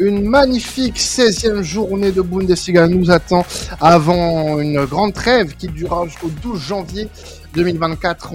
Une 0.00 0.24
magnifique 0.24 0.96
16e 0.96 1.60
journée 1.60 2.10
de 2.10 2.22
Bundesliga 2.22 2.88
nous 2.88 3.10
attend 3.10 3.44
avant 3.82 4.58
une 4.58 4.86
grande 4.86 5.12
trêve 5.12 5.54
qui 5.56 5.68
durera 5.68 6.06
jusqu'au 6.06 6.30
12 6.42 6.58
janvier 6.58 7.08
2024. 7.52 8.32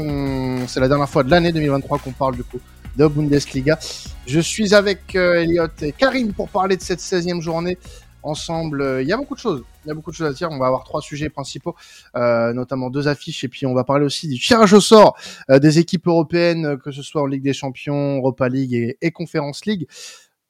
C'est 0.68 0.80
la 0.80 0.88
dernière 0.88 1.10
fois 1.10 1.24
de 1.24 1.32
l'année 1.32 1.52
2023 1.52 1.98
qu'on 1.98 2.12
parle 2.12 2.36
du 2.36 2.44
coup 2.44 2.60
de 2.96 3.08
Bundesliga. 3.08 3.80
Je 4.28 4.40
suis 4.40 4.76
avec 4.76 5.16
euh, 5.16 5.42
Elliot 5.42 5.66
et 5.82 5.92
Karim 5.92 6.34
pour 6.34 6.50
parler 6.50 6.78
de 6.78 6.84
cette 6.84 7.00
16e 7.00 7.42
journée 7.42 7.80
ensemble. 8.22 9.00
Il 9.02 9.08
y 9.08 9.12
a 9.12 9.18
beaucoup 9.18 9.34
de 9.34 9.40
choses. 9.40 9.64
Il 9.86 9.88
y 9.88 9.92
a 9.92 9.96
beaucoup 9.96 10.12
de 10.12 10.16
choses 10.16 10.28
à 10.28 10.34
dire. 10.34 10.50
On 10.52 10.60
va 10.60 10.68
avoir 10.68 10.84
trois 10.84 11.02
sujets 11.02 11.30
principaux, 11.30 11.76
euh, 12.16 12.54
notamment 12.54 12.92
deux 12.92 13.08
affiches, 13.08 13.44
et 13.44 13.48
puis 13.48 13.66
on 13.66 13.74
va 13.74 13.84
parler 13.84 14.06
aussi 14.06 14.28
du 14.28 14.40
tirage 14.40 14.74
au 14.74 14.82
sort 14.82 15.18
euh, 15.50 15.58
des 15.58 15.80
équipes 15.80 16.06
européennes, 16.06 16.78
que 16.78 16.92
ce 16.92 17.02
soit 17.02 17.24
en 17.24 17.26
Ligue 17.26 17.44
des 17.44 17.54
Champions, 17.54 18.18
Europa 18.18 18.50
League 18.50 18.76
et, 18.76 19.00
et 19.02 19.10
Conference 19.10 19.66
League. 19.66 19.88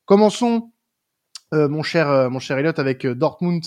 Commençons. 0.03 0.71
Mon 1.55 1.83
cher, 1.83 2.29
mon 2.29 2.39
cher 2.39 2.57
Elliot, 2.57 2.73
avec 2.77 3.07
Dortmund 3.07 3.63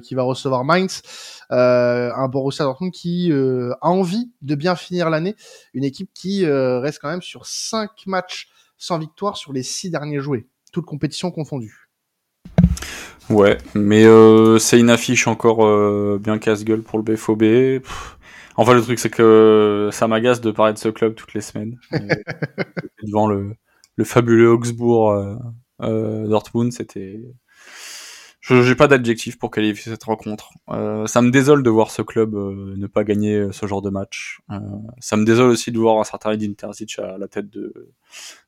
qui 0.00 0.14
va 0.14 0.22
recevoir 0.22 0.64
Mainz, 0.64 1.02
un 1.50 2.28
Borussia 2.28 2.64
Dortmund 2.64 2.92
qui 2.92 3.32
a 3.32 3.86
envie 3.86 4.30
de 4.42 4.54
bien 4.54 4.76
finir 4.76 5.10
l'année, 5.10 5.36
une 5.74 5.84
équipe 5.84 6.10
qui 6.14 6.46
reste 6.46 6.98
quand 7.00 7.10
même 7.10 7.22
sur 7.22 7.46
cinq 7.46 8.06
matchs 8.06 8.48
sans 8.78 8.98
victoire 8.98 9.36
sur 9.36 9.52
les 9.52 9.62
six 9.62 9.90
derniers 9.90 10.20
joués, 10.20 10.48
toutes 10.72 10.86
compétitions 10.86 11.30
confondues. 11.30 11.88
Ouais, 13.30 13.58
mais 13.74 14.04
euh, 14.04 14.58
c'est 14.58 14.78
une 14.78 14.90
affiche 14.90 15.26
encore 15.26 15.64
euh, 15.64 16.18
bien 16.20 16.38
casse-gueule 16.38 16.82
pour 16.82 16.98
le 16.98 17.04
BFOB. 17.04 17.82
Enfin, 18.56 18.74
le 18.74 18.82
truc, 18.82 18.98
c'est 18.98 19.08
que 19.08 19.88
ça 19.92 20.08
m'agace 20.08 20.40
de 20.40 20.50
parler 20.50 20.74
de 20.74 20.78
ce 20.78 20.88
club 20.88 21.14
toutes 21.14 21.32
les 21.32 21.40
semaines. 21.40 21.78
devant 23.02 23.26
le, 23.26 23.54
le 23.96 24.04
fabuleux 24.04 24.50
Augsbourg 24.50 25.10
euh, 25.12 25.34
euh 25.34 25.36
Dortmund, 25.82 26.72
c'était. 26.72 27.20
Je 28.40 28.54
n'ai 28.54 28.74
pas 28.74 28.88
d'adjectif 28.88 29.38
pour 29.38 29.52
qualifier 29.52 29.92
cette 29.92 30.02
rencontre. 30.02 30.50
Euh, 30.70 31.06
ça 31.06 31.22
me 31.22 31.30
désole 31.30 31.62
de 31.62 31.70
voir 31.70 31.92
ce 31.92 32.02
club 32.02 32.34
ne 32.34 32.86
pas 32.88 33.04
gagner 33.04 33.48
ce 33.52 33.66
genre 33.66 33.82
de 33.82 33.90
match. 33.90 34.40
ça 34.98 35.16
me 35.16 35.24
désole 35.24 35.50
aussi 35.50 35.70
de 35.70 35.78
voir 35.78 36.00
un 36.00 36.04
certain 36.04 36.32
Edin 36.32 36.52
Terzic 36.54 36.98
à 36.98 37.18
la 37.18 37.28
tête 37.28 37.50
de 37.50 37.92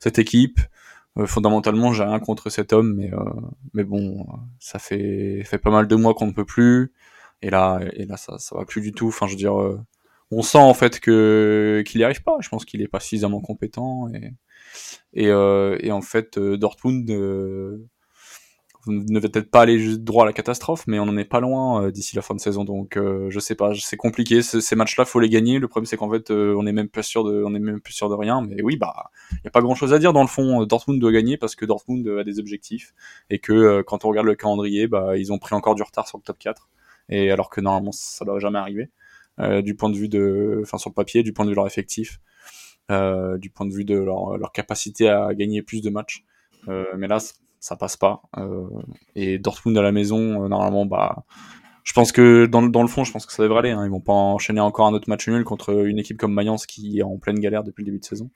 cette 0.01 0.19
équipe. 0.19 0.59
Euh, 1.19 1.27
fondamentalement, 1.27 1.93
j'ai 1.93 2.03
rien 2.03 2.19
contre 2.19 2.51
cet 2.51 2.73
homme, 2.73 2.95
mais 2.95 3.13
euh, 3.15 3.19
mais 3.73 3.85
bon, 3.85 4.27
ça 4.59 4.79
fait 4.79 5.43
fait 5.45 5.59
pas 5.59 5.71
mal 5.71 5.87
de 5.87 5.95
mois 5.97 6.15
qu'on 6.15 6.27
ne 6.27 6.33
peut 6.33 6.45
plus. 6.45 6.93
Et 7.43 7.51
là, 7.51 7.81
et 7.95 8.07
là, 8.07 8.17
ça 8.17 8.39
ça 8.39 8.57
va 8.57 8.65
plus 8.65 8.81
du 8.81 8.93
tout. 8.93 9.09
Enfin, 9.09 9.27
je 9.27 9.33
veux 9.33 9.37
dire, 9.39 9.61
euh, 9.61 9.81
on 10.31 10.43
sent 10.43 10.59
en 10.59 10.75
fait 10.75 11.01
que 11.01 11.83
qu'il 11.87 12.01
n'y 12.01 12.05
arrive 12.05 12.23
pas. 12.23 12.37
Je 12.41 12.49
pense 12.49 12.65
qu'il 12.65 12.83
est 12.83 12.89
pas 12.89 13.01
suffisamment 13.01 13.41
compétent 13.41 14.09
et 14.15 14.35
et, 15.13 15.27
et 15.27 15.93
en 15.93 16.03
fait, 16.03 16.39
Dortmund 16.39 17.11
ne 18.87 19.19
va 19.19 19.29
peut-être 19.29 19.51
pas 19.51 19.63
aller 19.63 19.97
droit 19.99 20.25
à 20.25 20.27
la 20.27 20.33
catastrophe, 20.33 20.85
mais 20.87 20.99
on 20.99 21.05
en 21.05 21.17
est 21.17 21.25
pas 21.25 21.41
loin 21.41 21.85
euh, 21.85 21.91
d'ici 21.91 22.17
la 22.17 22.23
fin 22.23 22.35
de 22.35 22.41
saison. 22.41 22.65
Donc 22.65 22.97
euh, 22.97 23.31
je 23.31 23.41
sais 23.41 23.55
pas, 23.55 23.73
c'est 23.75 23.97
compliqué. 23.97 24.43
Ces 24.43 24.77
matchs-là, 24.77 25.05
faut 25.05 25.21
les 25.21 25.29
gagner. 25.29 25.59
Le 25.59 25.69
problème 25.69 25.87
c'est 25.87 25.97
qu'en 25.97 26.11
fait, 26.11 26.31
euh, 26.31 26.55
on 26.57 26.67
est 26.67 26.73
même 26.73 26.89
pas 26.89 27.03
sûr 27.03 27.25
de, 27.25 27.43
on 27.45 27.51
même 27.51 27.81
plus 27.81 27.95
sûr 27.95 28.09
de 28.09 28.15
rien. 28.15 28.43
Mais 28.43 28.63
oui, 28.63 28.77
bah, 28.77 29.11
y 29.45 29.49
a 29.49 29.51
pas 29.51 29.63
grand-chose 29.63 29.93
à 29.93 29.99
dire 29.99 30.13
dans 30.13 30.23
le 30.23 30.29
fond. 30.29 30.65
Dortmund 30.65 31.01
doit 31.01 31.13
gagner 31.13 31.37
parce 31.37 31.57
que 31.57 31.65
Dortmund 31.65 32.07
a 32.09 32.25
des 32.25 32.39
objectifs 32.39 32.95
et 33.31 33.39
que 33.39 33.83
quand 33.83 34.05
on 34.05 34.09
regarde 34.09 34.27
le 34.27 34.35
calendrier, 34.35 34.87
bah, 34.87 35.17
ils 35.17 35.33
ont 35.33 35.39
pris 35.39 35.55
encore 35.55 35.75
du 35.75 35.83
retard 35.83 36.09
sur 36.09 36.19
le 36.19 36.23
top 36.23 36.39
4. 36.39 36.69
Et 37.09 37.31
alors 37.31 37.51
que 37.51 37.61
normalement, 37.61 37.93
ça 37.93 38.25
doit 38.25 38.39
jamais 38.39 38.59
arriver. 38.59 38.91
du 39.63 39.75
point 39.75 39.91
de 39.91 39.97
vue 39.97 40.09
de, 40.09 40.61
enfin 40.63 40.79
sur 40.79 40.91
le 40.91 40.95
papier, 40.95 41.23
du 41.23 41.33
point 41.33 41.45
de 41.45 41.51
vue 41.51 41.55
de 41.55 41.57
leur 41.57 41.67
effectif, 41.67 42.21
du 42.91 43.51
point 43.51 43.67
de 43.67 43.73
vue 43.73 43.85
de 43.85 43.97
leur, 43.97 44.37
leur 44.39 44.53
capacité 44.53 45.09
à 45.09 45.35
gagner 45.35 45.63
plus 45.63 45.83
de 45.83 45.91
matchs. 45.91 46.25
mais 46.69 47.09
là, 47.09 47.19
ça 47.65 47.77
passe 47.77 47.97
pas. 47.97 48.21
Euh, 48.37 48.69
et 49.15 49.39
Dortmund 49.39 49.79
à 49.79 49.83
la 49.83 49.91
maison, 49.91 50.45
euh, 50.45 50.49
normalement, 50.49 50.85
bah, 50.85 51.25
je 51.83 51.95
pense 51.95 52.13
que 52.13 52.45
dans, 52.45 52.61
le 52.61 52.89
fond, 52.89 53.05
je 53.05 53.13
pense 53.13 53.25
que 53.25 53.33
ça 53.33 53.43
devrait 53.43 53.61
aller. 53.61 53.71
Hein. 53.71 53.87
Ils 53.87 53.91
vont 53.91 54.03
pas 54.03 54.13
enchaîner 54.13 54.61
encore 54.61 54.87
un 54.87 54.93
autre 54.93 55.09
match 55.09 55.27
nul 55.29 55.45
contre 55.45 55.87
une 55.87 55.99
équipe 55.99 56.19
comme 56.19 56.35
Mayence 56.35 56.67
qui 56.67 56.99
est 56.99 57.03
en 57.03 57.17
pleine 57.17 57.39
galère 57.39 57.65
depuis 57.65 57.81
le 57.81 57.87
début 57.87 58.01
de 58.01 58.05
saison. 58.05 58.31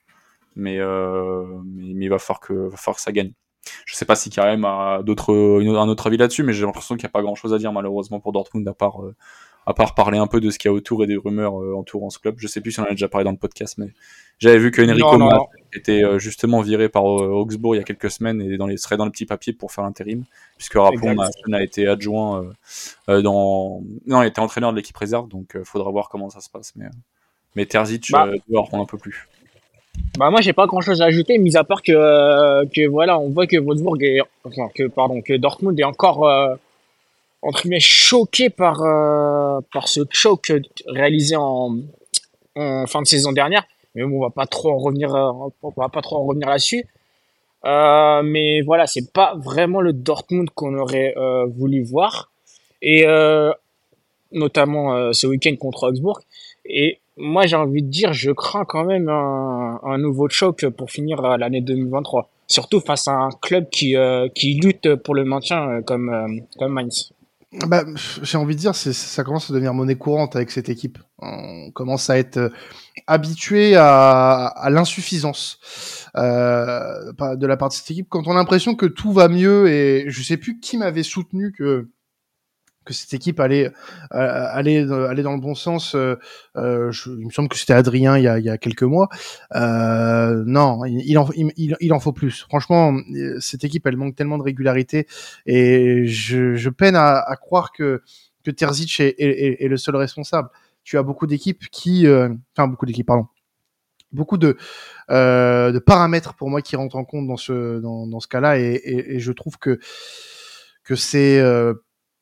Mais, 0.55 0.79
euh, 0.79 1.45
mais, 1.63 2.05
il 2.05 2.09
va 2.09 2.17
falloir, 2.17 2.39
que, 2.39 2.53
va 2.53 2.77
falloir 2.77 2.95
que 2.95 3.03
ça 3.03 3.11
gagne. 3.11 3.31
Je 3.85 3.93
sais 3.93 4.05
pas 4.05 4.15
si 4.15 4.31
Karim 4.31 4.65
a 4.65 5.03
d'autres, 5.03 5.61
un 5.61 5.89
autre 5.89 6.07
avis 6.07 6.17
là-dessus, 6.17 6.41
mais 6.41 6.53
j'ai 6.53 6.65
l'impression 6.65 6.95
qu'il 6.95 7.03
n'y 7.03 7.09
a 7.09 7.11
pas 7.11 7.21
grand-chose 7.21 7.53
à 7.53 7.59
dire 7.59 7.71
malheureusement 7.71 8.19
pour 8.19 8.31
Dortmund 8.31 8.67
à 8.67 8.73
part 8.73 8.99
à 9.69 9.73
part 9.75 9.93
parler 9.93 10.17
un 10.17 10.25
peu 10.25 10.41
de 10.41 10.49
ce 10.49 10.57
qu'il 10.57 10.69
y 10.69 10.71
a 10.71 10.75
autour 10.75 11.03
et 11.03 11.07
des 11.07 11.15
rumeurs 11.15 11.61
euh, 11.61 11.75
entourant 11.75 12.09
ce 12.09 12.17
club. 12.17 12.35
Je 12.39 12.47
sais 12.47 12.59
plus 12.59 12.71
si 12.71 12.79
on 12.79 12.83
en 12.83 12.87
a 12.87 12.91
déjà 12.91 13.07
parlé 13.07 13.23
dans 13.23 13.31
le 13.31 13.37
podcast, 13.37 13.77
mais 13.77 13.89
j'avais 14.39 14.57
vu 14.57 14.71
que 14.71 14.81
Enrico 14.81 15.15
Mas 15.19 15.37
était 15.73 16.03
euh, 16.03 16.17
justement 16.17 16.61
viré 16.61 16.89
par 16.89 17.05
euh, 17.05 17.29
Augsbourg 17.29 17.75
il 17.75 17.77
y 17.77 17.81
a 17.81 17.83
quelques 17.83 18.09
semaines 18.09 18.41
et 18.41 18.57
dans 18.57 18.65
les, 18.65 18.77
serait 18.77 18.97
dans 18.97 19.05
le 19.05 19.11
petit 19.11 19.27
papier 19.27 19.53
pour 19.53 19.71
faire 19.71 19.83
l'intérim, 19.83 20.23
puisque 20.57 20.73
rappelons, 20.73 21.15
a 21.53 21.61
été 21.61 21.87
adjoint 21.87 22.51
dans, 23.07 23.83
non, 24.07 24.23
il 24.23 24.27
était 24.27 24.39
entraîneur 24.39 24.71
de 24.71 24.77
l'équipe 24.77 24.97
réserve, 24.97 25.29
donc 25.29 25.51
il 25.53 25.65
faudra 25.65 25.91
voir 25.91 26.09
comment 26.09 26.31
ça 26.31 26.41
se 26.41 26.49
passe, 26.49 26.73
mais 26.75 26.87
mais 27.55 27.67
Terzic 27.67 28.11
bah, 28.11 28.27
doit 28.47 28.61
reprendre 28.61 28.83
un 28.83 28.87
peu 28.87 28.97
plus. 28.97 29.27
Bah 30.17 30.31
moi 30.31 30.41
j'ai 30.41 30.53
pas 30.53 30.65
grand 30.65 30.81
chose 30.81 31.03
à 31.03 31.05
ajouter, 31.05 31.37
mis 31.37 31.55
à 31.55 31.63
part 31.63 31.83
que 31.83 32.65
que 32.73 32.87
voilà, 32.87 33.19
on 33.19 33.29
voit 33.29 33.45
que 33.45 33.57
Wolfsburg 33.57 34.01
est, 34.01 34.21
enfin, 34.43 34.67
que 34.73 34.87
pardon, 34.87 35.21
que 35.21 35.37
Dortmund 35.37 35.79
est 35.79 35.83
encore 35.83 36.27
entre 37.41 37.63
guillemets 37.63 37.79
choqué 37.79 38.49
par 38.49 38.81
euh, 38.81 39.61
par 39.73 39.87
ce 39.87 40.01
choc 40.11 40.51
réalisé 40.87 41.35
en, 41.37 41.77
fin 42.55 43.01
de 43.01 43.07
saison 43.07 43.31
dernière. 43.31 43.63
Mais 43.95 44.03
bon, 44.03 44.17
on 44.17 44.21
va 44.21 44.29
pas 44.29 44.45
trop 44.45 44.71
en 44.71 44.77
revenir 44.77 45.15
euh, 45.15 45.31
on 45.63 45.73
va 45.77 45.89
pas 45.89 46.01
trop 46.01 46.17
en 46.17 46.25
revenir 46.25 46.49
là-dessus. 46.49 46.85
Euh, 47.65 48.21
mais 48.23 48.61
voilà 48.61 48.87
c'est 48.87 49.11
pas 49.11 49.35
vraiment 49.37 49.81
le 49.81 49.93
Dortmund 49.93 50.49
qu'on 50.51 50.77
aurait 50.77 51.13
voulu 51.47 51.83
voir. 51.83 52.31
Et 52.81 53.05
notamment 54.31 55.11
ce 55.13 55.27
week-end 55.27 55.55
contre 55.55 55.89
Augsbourg. 55.89 56.21
Et 56.65 56.99
moi 57.17 57.45
j'ai 57.45 57.55
envie 57.55 57.81
de 57.81 57.89
dire 57.89 58.13
je 58.13 58.31
crains 58.31 58.65
quand 58.65 58.85
même 58.85 59.09
un, 59.09 59.79
un 59.83 59.97
nouveau 59.97 60.29
choc 60.29 60.65
pour 60.69 60.91
finir 60.91 61.21
l'année 61.21 61.61
2023 61.61 62.29
surtout 62.47 62.79
face 62.79 63.07
à 63.07 63.11
un 63.11 63.29
club 63.41 63.69
qui 63.69 63.95
qui 64.35 64.53
lutte 64.53 64.95
pour 64.95 65.15
le 65.15 65.25
maintien 65.25 65.81
comme 65.81 66.41
comme 66.57 66.73
Mainz 66.73 67.11
bah, 67.51 67.83
j'ai 68.21 68.37
envie 68.37 68.55
de 68.55 68.59
dire, 68.59 68.75
ça 68.75 69.23
commence 69.23 69.49
à 69.49 69.53
devenir 69.53 69.73
monnaie 69.73 69.95
courante 69.95 70.35
avec 70.35 70.51
cette 70.51 70.69
équipe. 70.69 70.99
On 71.17 71.71
commence 71.71 72.09
à 72.09 72.19
être 72.19 72.37
euh, 72.37 72.49
habitué 73.07 73.75
à, 73.75 74.45
à 74.45 74.69
l'insuffisance 74.69 75.59
euh, 76.15 77.11
de 77.35 77.47
la 77.47 77.57
part 77.57 77.69
de 77.69 77.73
cette 77.73 77.89
équipe. 77.89 78.07
Quand 78.09 78.27
on 78.27 78.31
a 78.31 78.35
l'impression 78.35 78.75
que 78.75 78.85
tout 78.85 79.11
va 79.13 79.29
mieux, 79.29 79.67
et 79.67 80.05
je 80.09 80.21
sais 80.21 80.37
plus 80.37 80.59
qui 80.59 80.77
m'avait 80.77 81.03
soutenu 81.03 81.51
que 81.51 81.89
cette 82.93 83.13
équipe 83.13 83.39
allait 83.39 83.67
euh, 83.67 83.71
aller 84.11 84.89
aller 84.91 85.23
dans 85.23 85.33
le 85.33 85.39
bon 85.41 85.55
sens. 85.55 85.95
Euh, 85.95 86.15
euh, 86.57 86.91
il 87.05 87.25
me 87.25 87.31
semble 87.31 87.49
que 87.49 87.57
c'était 87.57 87.73
Adrien 87.73 88.17
il 88.17 88.23
y 88.23 88.27
a, 88.27 88.39
il 88.39 88.45
y 88.45 88.49
a 88.49 88.57
quelques 88.57 88.83
mois. 88.83 89.09
Euh, 89.55 90.43
non, 90.45 90.83
il, 90.85 91.17
en 91.17 91.29
il, 91.35 91.75
il, 91.79 91.93
en 91.93 91.99
faut 91.99 92.13
plus. 92.13 92.41
Franchement, 92.49 92.95
cette 93.39 93.63
équipe 93.63 93.85
elle 93.87 93.97
manque 93.97 94.15
tellement 94.15 94.37
de 94.37 94.43
régularité 94.43 95.07
et 95.45 96.05
je, 96.05 96.55
je 96.55 96.69
peine 96.69 96.95
à, 96.95 97.23
croire 97.39 97.71
que 97.71 98.01
que 98.43 98.51
Terzic 98.51 98.99
est, 98.99 99.15
est, 99.19 99.67
le 99.67 99.77
seul 99.77 99.95
responsable. 99.95 100.49
Tu 100.83 100.97
as 100.97 101.03
beaucoup 101.03 101.27
d'équipes 101.27 101.65
qui, 101.71 102.07
euh, 102.07 102.29
enfin 102.55 102.67
beaucoup 102.67 102.85
d'équipes, 102.85 103.07
pardon, 103.07 103.27
beaucoup 104.11 104.37
de, 104.37 104.57
euh, 105.11 105.71
de 105.71 105.79
paramètres 105.79 106.33
pour 106.33 106.49
moi 106.49 106.61
qui 106.61 106.75
rentrent 106.75 106.95
en 106.95 107.05
compte 107.05 107.27
dans 107.27 107.37
ce 107.37 107.79
dans, 107.79 108.07
dans 108.07 108.19
ce 108.19 108.27
cas-là 108.27 108.57
et, 108.59 108.81
et, 108.83 109.19
je 109.19 109.31
trouve 109.31 109.57
que 109.57 109.79
que 110.83 110.95
c'est 110.95 111.39
euh, 111.39 111.73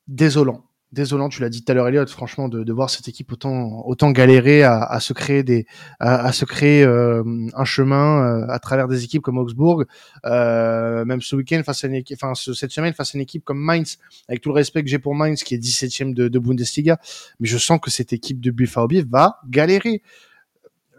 désolant. 0.07 0.63
Désolant, 0.93 1.27
tu 1.27 1.41
l'as 1.41 1.49
dit 1.49 1.65
tout 1.65 1.71
à 1.73 1.75
l'heure, 1.75 1.89
Elliot, 1.89 2.07
franchement, 2.07 2.47
de, 2.47 2.71
voir 2.71 2.89
cette 2.89 3.09
équipe 3.09 3.29
autant, 3.33 3.85
autant 3.85 4.11
galérer 4.11 4.63
à, 4.63 4.81
à 4.81 5.01
se 5.01 5.11
créer 5.11 5.43
des, 5.43 5.65
à, 5.99 6.31
se 6.31 6.45
créer 6.45 6.81
euh, 6.81 7.23
un 7.53 7.65
chemin 7.65 8.23
euh, 8.23 8.47
à 8.47 8.57
travers 8.59 8.87
des 8.87 9.03
équipes 9.03 9.21
comme 9.21 9.37
Augsbourg, 9.37 9.83
euh, 10.25 11.03
même 11.03 11.19
ce 11.19 11.35
week-end 11.35 11.61
face 11.65 11.83
à 11.83 11.87
une 11.87 11.95
équipe, 11.95 12.17
enfin 12.21 12.33
cette 12.35 12.71
semaine 12.71 12.93
face 12.93 13.13
à 13.13 13.17
une 13.17 13.21
équipe 13.21 13.43
comme 13.43 13.59
Mainz, 13.59 13.97
avec 14.29 14.39
tout 14.39 14.47
le 14.47 14.55
respect 14.55 14.81
que 14.81 14.89
j'ai 14.89 14.97
pour 14.97 15.13
Mainz, 15.13 15.43
qui 15.43 15.55
est 15.55 15.57
17e 15.57 16.13
de, 16.13 16.29
de, 16.29 16.39
Bundesliga, 16.39 16.97
mais 17.41 17.49
je 17.49 17.57
sens 17.57 17.81
que 17.81 17.91
cette 17.91 18.13
équipe 18.13 18.39
de 18.39 18.51
BVB 18.51 19.09
va 19.09 19.41
galérer. 19.49 20.01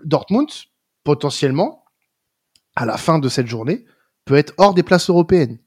Dortmund, 0.04 0.48
potentiellement, 1.02 1.84
à 2.76 2.84
la 2.84 2.98
fin 2.98 3.18
de 3.18 3.28
cette 3.30 3.46
journée, 3.46 3.86
peut 4.26 4.36
être 4.36 4.52
hors 4.58 4.74
des 4.74 4.82
places 4.82 5.08
européennes 5.08 5.58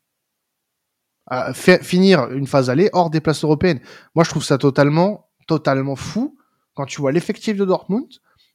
finir 1.54 2.30
une 2.32 2.48
phase 2.48 2.70
aller 2.70 2.90
hors 2.94 3.10
des 3.10 3.22
places 3.22 3.44
européennes. 3.44 3.80
Moi, 4.16 4.24
je 4.24 4.30
trouve 4.30 4.44
ça 4.44 4.58
totalement, 4.58 5.30
totalement 5.48 5.96
fou 5.96 6.38
quand 6.74 6.86
tu 6.86 7.02
vois 7.02 7.12
l'effectif 7.12 7.58
de 7.58 7.66
Dortmund, 7.66 8.08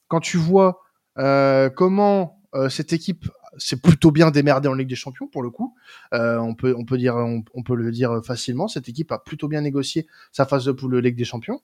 quand 0.09 0.21
tu 0.21 0.37
vois 0.37 0.81
euh, 1.19 1.71
comment 1.71 2.41
euh, 2.55 2.69
cette 2.69 2.93
équipe 2.93 3.29
s'est 3.59 3.81
plutôt 3.81 4.11
bien 4.11 4.31
démerdée 4.31 4.69
en 4.69 4.75
Ligue 4.75 4.89
des 4.89 4.95
Champions 4.95 5.27
pour 5.27 5.43
le 5.43 5.51
coup. 5.51 5.75
Euh, 6.13 6.39
on 6.39 6.55
peut, 6.55 6.75
on 6.77 6.85
peut 6.85 6.99
dire, 6.99 7.17
on, 7.17 7.43
on, 7.55 7.63
peut 7.63 7.75
le 7.75 7.91
dire 7.91 8.21
facilement. 8.23 8.69
Cette 8.69 8.89
équipe 8.89 9.11
a 9.13 9.19
plutôt 9.19 9.49
bien 9.49 9.63
négocié 9.63 10.07
sa 10.31 10.45
phase 10.45 10.67
de 10.67 10.73
poule 10.73 10.93
de 10.93 10.99
Ligue 10.99 11.17
des 11.17 11.25
Champions, 11.25 11.61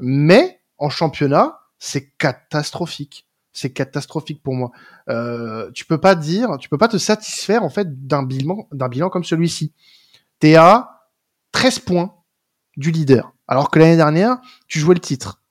mais 0.00 0.60
en 0.78 0.90
championnat, 0.90 1.60
c'est 1.78 2.10
catastrophique 2.18 3.28
c'est 3.58 3.70
catastrophique 3.70 4.42
pour 4.42 4.54
moi. 4.54 4.70
Euh, 5.08 5.70
tu 5.72 5.84
peux 5.84 5.98
pas 5.98 6.14
dire, 6.14 6.56
tu 6.58 6.68
peux 6.68 6.78
pas 6.78 6.88
te 6.88 6.96
satisfaire 6.96 7.64
en 7.64 7.70
fait 7.70 8.06
d'un 8.06 8.22
bilan, 8.22 8.68
d'un 8.72 8.88
bilan 8.88 9.10
comme 9.10 9.24
celui-ci 9.24 9.72
t'es 10.38 10.56
à 10.56 11.02
13 11.52 11.80
points 11.80 12.14
du 12.76 12.90
leader. 12.90 13.32
Alors 13.46 13.70
que 13.70 13.78
l'année 13.78 13.96
dernière, 13.96 14.38
tu 14.66 14.78
jouais 14.78 14.94
le 14.94 15.00
titre. 15.00 15.42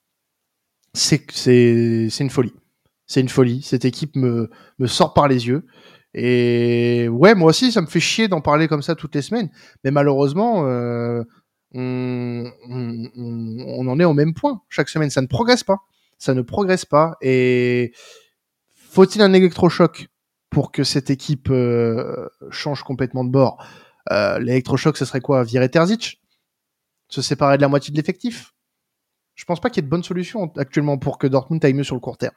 C'est, 0.94 1.20
une 1.46 2.30
folie. 2.30 2.54
C'est 3.06 3.22
une 3.22 3.30
folie. 3.30 3.62
Cette 3.62 3.86
équipe 3.86 4.16
me, 4.16 4.50
me 4.80 4.88
sort 4.88 5.14
par 5.14 5.28
les 5.28 5.48
yeux. 5.48 5.66
Et 6.14 7.08
ouais, 7.10 7.36
moi 7.36 7.50
aussi, 7.50 7.72
ça 7.72 7.82
me 7.82 7.88
fait 7.88 8.00
chier 8.00 8.28
d'en 8.28 8.42
parler 8.42 8.68
comme 8.68 8.82
ça 8.82 8.96
toutes 8.96 9.14
les 9.14 9.22
semaines. 9.22 9.50
Mais 9.84 9.92
malheureusement, 9.92 10.66
euh, 10.66 11.24
on, 11.74 12.52
on, 12.70 13.10
on, 13.16 13.88
en 13.88 14.00
est 14.00 14.06
au 14.06 14.14
même 14.14 14.34
point 14.34 14.62
chaque 14.70 14.90
semaine. 14.90 15.10
Ça 15.10 15.22
ne 15.22 15.28
progresse 15.28 15.64
pas. 15.64 15.78
Ça 16.18 16.34
ne 16.34 16.42
progresse 16.42 16.86
pas. 16.86 17.16
Et 17.22 17.94
faut-il 18.74 19.22
un 19.22 19.34
électrochoc 19.34 20.08
pour 20.50 20.72
que 20.72 20.84
cette 20.84 21.10
équipe 21.10 21.50
euh, 21.52 22.28
change 22.50 22.84
complètement 22.84 23.24
de 23.24 23.30
bord? 23.30 23.64
Euh, 24.12 24.40
L'électrochoc, 24.40 24.98
ce 24.98 25.06
serait 25.06 25.22
quoi? 25.22 25.44
Virer 25.44 25.70
Terzic? 25.70 26.22
Se 27.10 27.22
séparer 27.22 27.58
de 27.58 27.62
la 27.62 27.68
moitié 27.68 27.92
de 27.92 27.98
l'effectif? 27.98 28.54
Je 29.36 29.46
pense 29.46 29.60
pas 29.60 29.70
qu'il 29.70 29.78
y 29.78 29.86
ait 29.86 29.88
de 29.88 29.90
bonnes 29.90 30.04
solutions 30.04 30.52
actuellement 30.58 30.98
pour 30.98 31.18
que 31.18 31.28
Dortmund 31.28 31.64
aille 31.64 31.74
mieux 31.74 31.84
sur 31.84 31.96
le 31.96 32.02
court 32.02 32.18
terme 32.18 32.34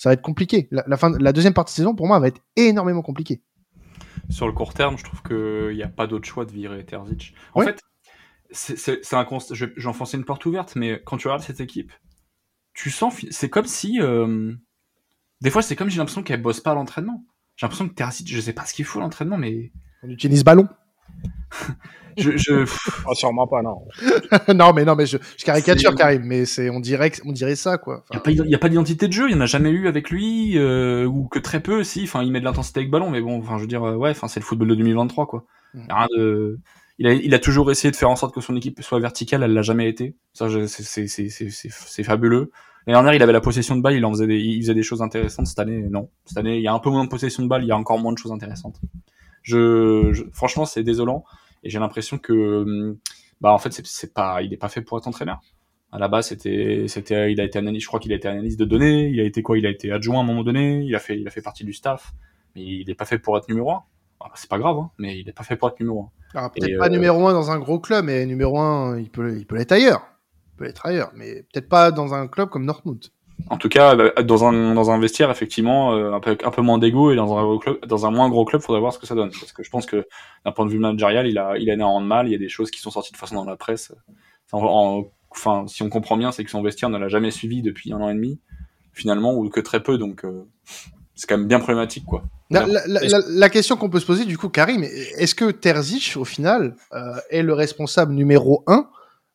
ça 0.00 0.08
va 0.08 0.14
être 0.14 0.22
compliqué. 0.22 0.66
La, 0.70 0.96
fin, 0.96 1.12
la 1.18 1.30
deuxième 1.34 1.52
partie 1.52 1.74
de 1.74 1.76
saison, 1.76 1.94
pour 1.94 2.06
moi, 2.06 2.18
va 2.20 2.28
être 2.28 2.40
énormément 2.56 3.02
compliquée. 3.02 3.42
Sur 4.30 4.46
le 4.46 4.54
court 4.54 4.72
terme, 4.72 4.96
je 4.96 5.04
trouve 5.04 5.22
qu'il 5.22 5.76
n'y 5.76 5.82
a 5.82 5.88
pas 5.88 6.06
d'autre 6.06 6.26
choix 6.26 6.46
de 6.46 6.52
virer 6.52 6.86
Terzic. 6.86 7.34
En 7.52 7.60
fait, 7.60 7.82
c'est 8.50 9.14
un 9.14 9.26
constat. 9.26 9.54
J'enfonçais 9.76 10.16
une 10.16 10.24
porte 10.24 10.46
ouverte, 10.46 10.74
mais 10.74 11.02
quand 11.04 11.18
tu 11.18 11.28
regardes 11.28 11.42
cette 11.42 11.60
équipe, 11.60 11.92
tu 12.72 12.90
sens. 12.90 13.14
C'est 13.30 13.50
comme 13.50 13.66
si. 13.66 14.00
Euh, 14.00 14.54
des 15.42 15.50
fois, 15.50 15.60
c'est 15.60 15.76
comme 15.76 15.90
j'ai 15.90 15.98
l'impression 15.98 16.22
qu'elle 16.22 16.40
bosse 16.40 16.60
pas 16.60 16.70
à 16.70 16.74
l'entraînement. 16.74 17.22
J'ai 17.56 17.66
l'impression 17.66 17.86
que 17.86 17.92
Terzic, 17.92 18.26
je 18.26 18.40
sais 18.40 18.54
pas 18.54 18.64
ce 18.64 18.72
qu'il 18.72 18.86
faut 18.86 19.00
à 19.00 19.02
l'entraînement, 19.02 19.36
mais. 19.36 19.70
On 20.02 20.08
utilise 20.08 20.44
ballon. 20.44 20.66
Je, 22.16 22.36
je... 22.36 22.64
Oh, 23.06 23.14
sûrement 23.14 23.46
pas, 23.46 23.62
non. 23.62 23.82
non, 24.54 24.72
mais 24.72 24.84
non, 24.84 24.94
mais 24.94 25.06
je, 25.06 25.16
je 25.36 25.44
caricature 25.44 25.94
Karim, 25.94 26.22
mais 26.24 26.44
c'est, 26.44 26.70
on 26.70 26.80
dirait, 26.80 27.12
on 27.24 27.32
dirait 27.32 27.56
ça, 27.56 27.78
quoi. 27.78 28.04
Il 28.26 28.42
n'y 28.42 28.54
a 28.54 28.58
pas, 28.58 28.68
d'identité 28.68 29.08
de 29.08 29.12
jeu, 29.12 29.28
il 29.28 29.34
n'y 29.34 29.38
en 29.38 29.42
a 29.42 29.46
jamais 29.46 29.70
eu 29.70 29.88
avec 29.88 30.10
lui, 30.10 30.56
euh, 30.56 31.04
ou 31.06 31.28
que 31.28 31.38
très 31.38 31.60
peu, 31.60 31.84
si. 31.84 32.04
Enfin, 32.04 32.22
il 32.22 32.32
met 32.32 32.40
de 32.40 32.44
l'intensité 32.44 32.80
avec 32.80 32.90
ballon, 32.90 33.10
mais 33.10 33.20
bon, 33.20 33.38
enfin, 33.38 33.56
je 33.56 33.62
veux 33.62 33.68
dire, 33.68 33.84
euh, 33.84 33.96
ouais, 33.96 34.10
enfin, 34.10 34.28
c'est 34.28 34.40
le 34.40 34.44
football 34.44 34.68
de 34.68 34.74
2023, 34.76 35.26
quoi. 35.26 35.44
Mm. 35.74 35.80
rien 35.88 36.06
de... 36.16 36.58
il, 36.98 37.06
a, 37.06 37.12
il 37.12 37.34
a 37.34 37.38
toujours 37.38 37.70
essayé 37.70 37.90
de 37.90 37.96
faire 37.96 38.10
en 38.10 38.16
sorte 38.16 38.34
que 38.34 38.40
son 38.40 38.56
équipe 38.56 38.82
soit 38.82 39.00
verticale, 39.00 39.42
elle 39.42 39.54
l'a 39.54 39.62
jamais 39.62 39.88
été. 39.88 40.16
Ça, 40.32 40.48
c'est 40.66 42.02
fabuleux. 42.02 42.50
L'année 42.86 42.96
dernière, 42.96 43.14
il 43.14 43.22
avait 43.22 43.32
la 43.32 43.42
possession 43.42 43.76
de 43.76 43.82
balle, 43.82 43.94
il 43.94 44.04
en 44.04 44.10
faisait 44.10 44.26
des, 44.26 44.38
il 44.38 44.62
faisait 44.62 44.74
des 44.74 44.82
choses 44.82 45.02
intéressantes. 45.02 45.46
Cette 45.46 45.58
année, 45.58 45.84
non. 45.90 46.08
Cette 46.24 46.38
année, 46.38 46.56
il 46.56 46.62
y 46.62 46.68
a 46.68 46.72
un 46.72 46.78
peu 46.78 46.90
moins 46.90 47.04
de 47.04 47.10
possession 47.10 47.42
de 47.42 47.48
balle, 47.48 47.62
il 47.62 47.68
y 47.68 47.72
a 47.72 47.76
encore 47.76 47.98
moins 47.98 48.12
de 48.12 48.18
choses 48.18 48.32
intéressantes. 48.32 48.80
Je 49.42 50.24
franchement, 50.32 50.64
c'est 50.64 50.82
désolant. 50.82 51.24
Et 51.62 51.70
j'ai 51.70 51.78
l'impression 51.78 52.18
que, 52.18 52.62
hum, 52.62 52.98
bah, 53.40 53.52
en 53.52 53.58
fait, 53.58 53.72
c'est 53.84 54.14
pas, 54.14 54.42
il 54.42 54.52
est 54.52 54.56
pas 54.56 54.68
fait 54.68 54.82
pour 54.82 54.98
être 54.98 55.08
entraîneur. 55.08 55.40
À 55.92 55.98
la 55.98 56.08
base, 56.08 56.28
c'était, 56.28 56.84
c'était, 56.88 57.32
il 57.32 57.40
a 57.40 57.44
été 57.44 57.58
analyste, 57.58 57.82
je 57.82 57.88
crois 57.88 57.98
qu'il 57.98 58.12
a 58.12 58.16
été 58.16 58.28
analyste 58.28 58.58
de 58.58 58.64
données. 58.64 59.08
Il 59.08 59.20
a 59.20 59.24
été 59.24 59.42
quoi? 59.42 59.58
Il 59.58 59.66
a 59.66 59.70
été 59.70 59.90
adjoint 59.90 60.18
à 60.18 60.20
un 60.22 60.26
moment 60.26 60.44
donné. 60.44 60.82
Il 60.82 60.94
a 60.94 61.00
fait, 61.00 61.18
il 61.18 61.26
a 61.26 61.30
fait 61.30 61.42
partie 61.42 61.64
du 61.64 61.72
staff. 61.72 62.12
Mais 62.54 62.62
il 62.62 62.86
n'est 62.86 62.94
pas 62.94 63.04
fait 63.04 63.18
pour 63.18 63.36
être 63.36 63.48
numéro 63.48 63.72
un. 63.72 63.82
c'est 64.34 64.48
pas 64.48 64.58
grave, 64.58 64.76
hein, 64.78 64.90
mais 64.98 65.18
il 65.18 65.26
n'est 65.26 65.32
pas 65.32 65.44
fait 65.44 65.56
pour 65.56 65.68
être 65.68 65.80
numéro 65.80 66.10
un. 66.34 66.48
peut-être 66.50 66.78
pas 66.78 66.86
euh, 66.86 66.90
numéro 66.90 67.26
un 67.26 67.32
dans 67.32 67.50
un 67.50 67.58
gros 67.58 67.80
club, 67.80 68.04
mais 68.04 68.26
numéro 68.26 68.58
un, 68.58 68.98
il 68.98 69.10
peut, 69.10 69.36
il 69.36 69.46
peut 69.46 69.56
l'être 69.56 69.72
ailleurs. 69.72 70.02
Il 70.52 70.56
peut 70.56 70.64
l'être 70.64 70.84
ailleurs, 70.86 71.12
mais 71.14 71.44
peut-être 71.52 71.68
pas 71.68 71.90
dans 71.90 72.14
un 72.14 72.26
club 72.28 72.48
comme 72.48 72.64
Northwood. 72.64 73.06
En 73.48 73.56
tout 73.56 73.68
cas, 73.68 73.94
bah, 73.94 74.10
dans 74.22 74.44
un, 74.44 74.74
dans 74.74 74.90
un 74.90 74.98
vestiaire, 74.98 75.30
effectivement, 75.30 75.94
euh, 75.94 76.12
un, 76.12 76.20
peu, 76.20 76.36
un 76.44 76.50
peu 76.50 76.62
moins 76.62 76.78
d'ego 76.78 77.10
et 77.12 77.16
dans 77.16 77.36
un, 77.36 77.58
club, 77.58 77.84
dans 77.86 78.06
un 78.06 78.10
moins 78.10 78.28
gros 78.28 78.44
club, 78.44 78.60
faudrait 78.60 78.80
voir 78.80 78.92
ce 78.92 78.98
que 78.98 79.06
ça 79.06 79.14
donne. 79.14 79.30
Parce 79.30 79.52
que 79.52 79.62
je 79.62 79.70
pense 79.70 79.86
que 79.86 80.06
d'un 80.44 80.52
point 80.52 80.66
de 80.66 80.70
vue 80.70 80.78
managérial, 80.78 81.26
il 81.26 81.38
a, 81.38 81.56
il 81.58 81.70
a 81.70 81.74
énormément 81.74 82.00
de 82.00 82.06
mal. 82.06 82.28
Il 82.28 82.32
y 82.32 82.34
a 82.34 82.38
des 82.38 82.48
choses 82.48 82.70
qui 82.70 82.80
sont 82.80 82.90
sorties 82.90 83.12
de 83.12 83.16
façon 83.16 83.36
dans 83.36 83.44
la 83.44 83.56
presse. 83.56 83.92
Enfin, 84.52 85.64
si 85.68 85.82
on 85.82 85.88
comprend 85.88 86.16
bien, 86.16 86.32
c'est 86.32 86.44
que 86.44 86.50
son 86.50 86.62
vestiaire 86.62 86.90
ne 86.90 86.98
l'a 86.98 87.08
jamais 87.08 87.30
suivi 87.30 87.62
depuis 87.62 87.92
un 87.92 88.00
an 88.00 88.08
et 88.08 88.14
demi, 88.14 88.40
finalement, 88.92 89.34
ou 89.34 89.48
que 89.48 89.60
très 89.60 89.82
peu. 89.82 89.96
Donc, 89.96 90.24
euh, 90.24 90.44
c'est 91.14 91.28
quand 91.28 91.38
même 91.38 91.48
bien 91.48 91.60
problématique, 91.60 92.04
quoi. 92.04 92.24
La, 92.50 92.66
la, 92.66 92.80
la, 92.86 93.20
la 93.28 93.48
question 93.48 93.76
qu'on 93.76 93.90
peut 93.90 94.00
se 94.00 94.06
poser, 94.06 94.24
du 94.24 94.36
coup, 94.36 94.48
Karim, 94.48 94.82
est-ce 94.82 95.36
que 95.36 95.52
Terzic, 95.52 96.16
au 96.16 96.24
final, 96.24 96.74
euh, 96.92 96.98
est 97.30 97.42
le 97.42 97.52
responsable 97.52 98.12
numéro 98.12 98.64
un 98.66 98.88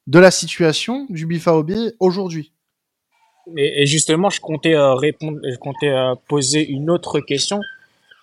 de 0.07 0.19
la 0.19 0.31
situation 0.31 1.07
du 1.09 1.25
BFAOB 1.25 1.71
aujourd'hui? 1.99 2.51
Et, 3.55 3.85
justement, 3.85 4.29
je 4.29 4.41
comptais 4.41 4.75
euh, 4.75 4.95
répondre, 4.95 5.39
je 5.43 5.57
comptais 5.57 5.89
euh, 5.89 6.15
poser 6.27 6.67
une 6.67 6.89
autre 6.89 7.19
question. 7.19 7.59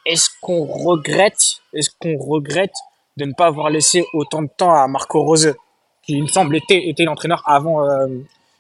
Est-ce 0.05 0.31
qu'on 0.41 0.65
regrette, 0.65 1.61
est-ce 1.73 1.91
qu'on 1.99 2.19
regrette 2.19 2.75
de 3.17 3.25
ne 3.25 3.33
pas 3.33 3.47
avoir 3.47 3.71
laissé 3.71 4.05
autant 4.15 4.43
de 4.43 4.49
temps 4.57 4.75
à 4.75 4.89
Marco 4.89 5.23
Rose, 5.23 5.55
qui 6.03 6.15
il 6.15 6.23
me 6.23 6.27
semble 6.27 6.57
était, 6.57 6.89
était 6.89 7.05
l'entraîneur 7.05 7.43
avant 7.47 7.89
euh, 7.89 8.09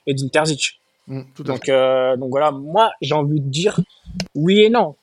Edin 0.06 0.28
Terzic? 0.28 0.78
Mm, 1.08 1.22
donc, 1.40 1.66
donc 1.66 2.30
voilà, 2.30 2.52
moi 2.52 2.92
j'ai 3.00 3.14
envie 3.14 3.40
de 3.40 3.48
dire 3.48 3.80
oui 4.36 4.60
et 4.60 4.70
non. 4.70 4.94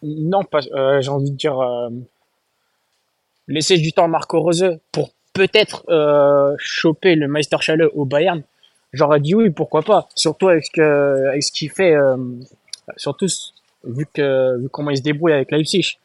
Non, 0.00 0.44
pas, 0.44 0.60
j'ai 1.00 1.10
envie 1.10 1.32
de 1.32 1.36
dire 1.36 1.58
laisser 3.48 3.78
du 3.78 3.92
temps 3.92 4.04
à 4.04 4.08
Marco 4.08 4.40
Rose 4.40 4.78
pour 4.92 5.10
peut-être 5.38 5.84
euh, 5.88 6.54
choper 6.58 7.14
le 7.14 7.28
Meisterschale 7.28 7.88
au 7.94 8.04
Bayern, 8.04 8.42
j'aurais 8.92 9.20
dit 9.20 9.34
oui, 9.34 9.50
pourquoi 9.50 9.82
pas. 9.82 10.08
Surtout 10.16 10.48
avec 10.48 10.64
ce 10.66 11.52
qu'il 11.52 11.70
fait, 11.70 11.94
euh, 11.94 12.16
surtout 12.96 13.28
vu 13.84 14.04
que 14.12 14.66
comment 14.72 14.90
il 14.90 14.96
se 14.96 15.02
débrouille 15.02 15.32
avec 15.32 15.52
Leipzig. 15.52 15.98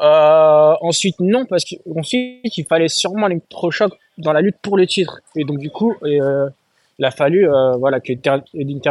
Euh, 0.00 0.74
ensuite 0.82 1.16
non 1.18 1.46
parce 1.46 1.64
qu'ensuite 1.64 2.56
il 2.56 2.64
fallait 2.64 2.86
sûrement 2.86 3.26
l'électrochoc 3.26 3.92
dans 4.18 4.32
la 4.32 4.40
lutte 4.40 4.58
pour 4.62 4.76
le 4.76 4.86
titre 4.86 5.20
et 5.34 5.42
donc 5.42 5.58
du 5.58 5.68
coup 5.68 5.96
il 6.04 7.04
a 7.04 7.10
fallu 7.10 7.48
voilà 7.80 7.98
que 7.98 8.12
Edin 8.12 8.40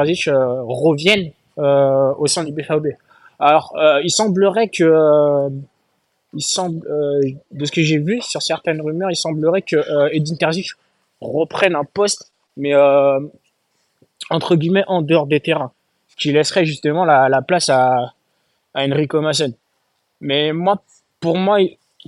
revienne 0.03 1.31
au 1.55 2.27
sein 2.27 2.43
du 2.43 2.51
BVB. 2.51 2.97
Alors 3.39 3.73
il 4.03 4.11
semblerait 4.11 4.67
que 4.67 5.49
il 6.33 6.41
semble, 6.41 6.87
euh, 6.87 7.21
de 7.51 7.65
ce 7.65 7.71
que 7.71 7.81
j'ai 7.81 7.97
vu 7.97 8.21
sur 8.21 8.41
certaines 8.41 8.81
rumeurs, 8.81 9.09
il 9.11 9.15
semblerait 9.15 9.61
que 9.61 9.75
euh, 9.75 10.09
Edin 10.11 10.35
Terzic 10.35 10.67
reprenne 11.21 11.75
un 11.75 11.83
poste, 11.85 12.31
mais 12.55 12.73
euh, 12.73 13.19
entre 14.29 14.55
guillemets 14.55 14.83
en 14.87 15.01
dehors 15.01 15.27
des 15.27 15.39
terrains, 15.39 15.71
qui 16.17 16.31
laisserait 16.31 16.65
justement 16.65 17.05
la, 17.05 17.29
la 17.29 17.41
place 17.41 17.69
à, 17.69 18.13
à 18.73 18.85
Enrico 18.85 19.21
Massen. 19.21 19.53
Mais 20.21 20.53
moi, 20.53 20.81
pour 21.19 21.37
moi, 21.37 21.59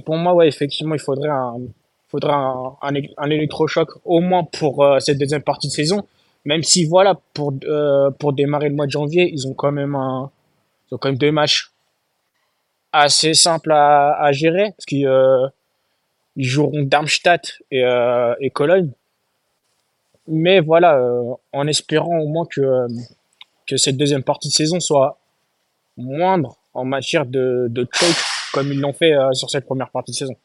pour 0.05 0.17
moi, 0.17 0.33
ouais, 0.33 0.47
effectivement, 0.47 0.95
il 0.95 1.01
faudrait 1.01 1.29
un, 1.29 1.55
faudrait 2.09 2.33
un, 2.33 2.73
un, 2.81 3.29
électrochoc 3.29 3.89
au 4.05 4.19
moins 4.19 4.43
pour 4.43 4.83
euh, 4.83 4.99
cette 4.99 5.17
deuxième 5.17 5.41
partie 5.41 5.67
de 5.67 5.73
saison. 5.73 6.05
Même 6.45 6.63
si 6.63 6.85
voilà, 6.85 7.19
pour 7.33 7.53
euh, 7.65 8.09
pour 8.11 8.33
démarrer 8.33 8.69
le 8.69 8.75
mois 8.75 8.85
de 8.85 8.91
janvier, 8.91 9.29
ils 9.31 9.47
ont 9.47 9.53
quand 9.53 9.71
même 9.71 9.95
un, 9.95 10.31
ils 10.89 10.95
ont 10.95 10.97
quand 10.97 11.09
même 11.09 11.17
deux 11.17 11.31
matchs 11.31 11.70
assez 12.91 13.33
simple 13.33 13.71
à, 13.71 14.13
à 14.21 14.31
gérer 14.31 14.71
parce 14.71 14.85
qu'ils 14.85 15.07
euh, 15.07 15.47
joueront 16.37 16.83
Darmstadt 16.83 17.59
et, 17.71 17.83
euh, 17.83 18.35
et 18.39 18.49
Cologne. 18.49 18.91
Mais 20.27 20.59
voilà, 20.59 20.97
euh, 20.97 21.33
en 21.51 21.67
espérant 21.67 22.19
au 22.19 22.27
moins 22.27 22.45
que, 22.45 22.61
euh, 22.61 22.87
que 23.67 23.77
cette 23.77 23.97
deuxième 23.97 24.23
partie 24.23 24.49
de 24.49 24.53
saison 24.53 24.79
soit 24.79 25.17
moindre 25.97 26.57
en 26.73 26.85
matière 26.85 27.25
de, 27.25 27.67
de 27.69 27.87
choke 27.91 28.15
comme 28.53 28.71
ils 28.71 28.79
l'ont 28.79 28.93
fait 28.93 29.13
euh, 29.13 29.33
sur 29.33 29.49
cette 29.49 29.65
première 29.65 29.89
partie 29.89 30.11
de 30.11 30.17
saison 30.17 30.35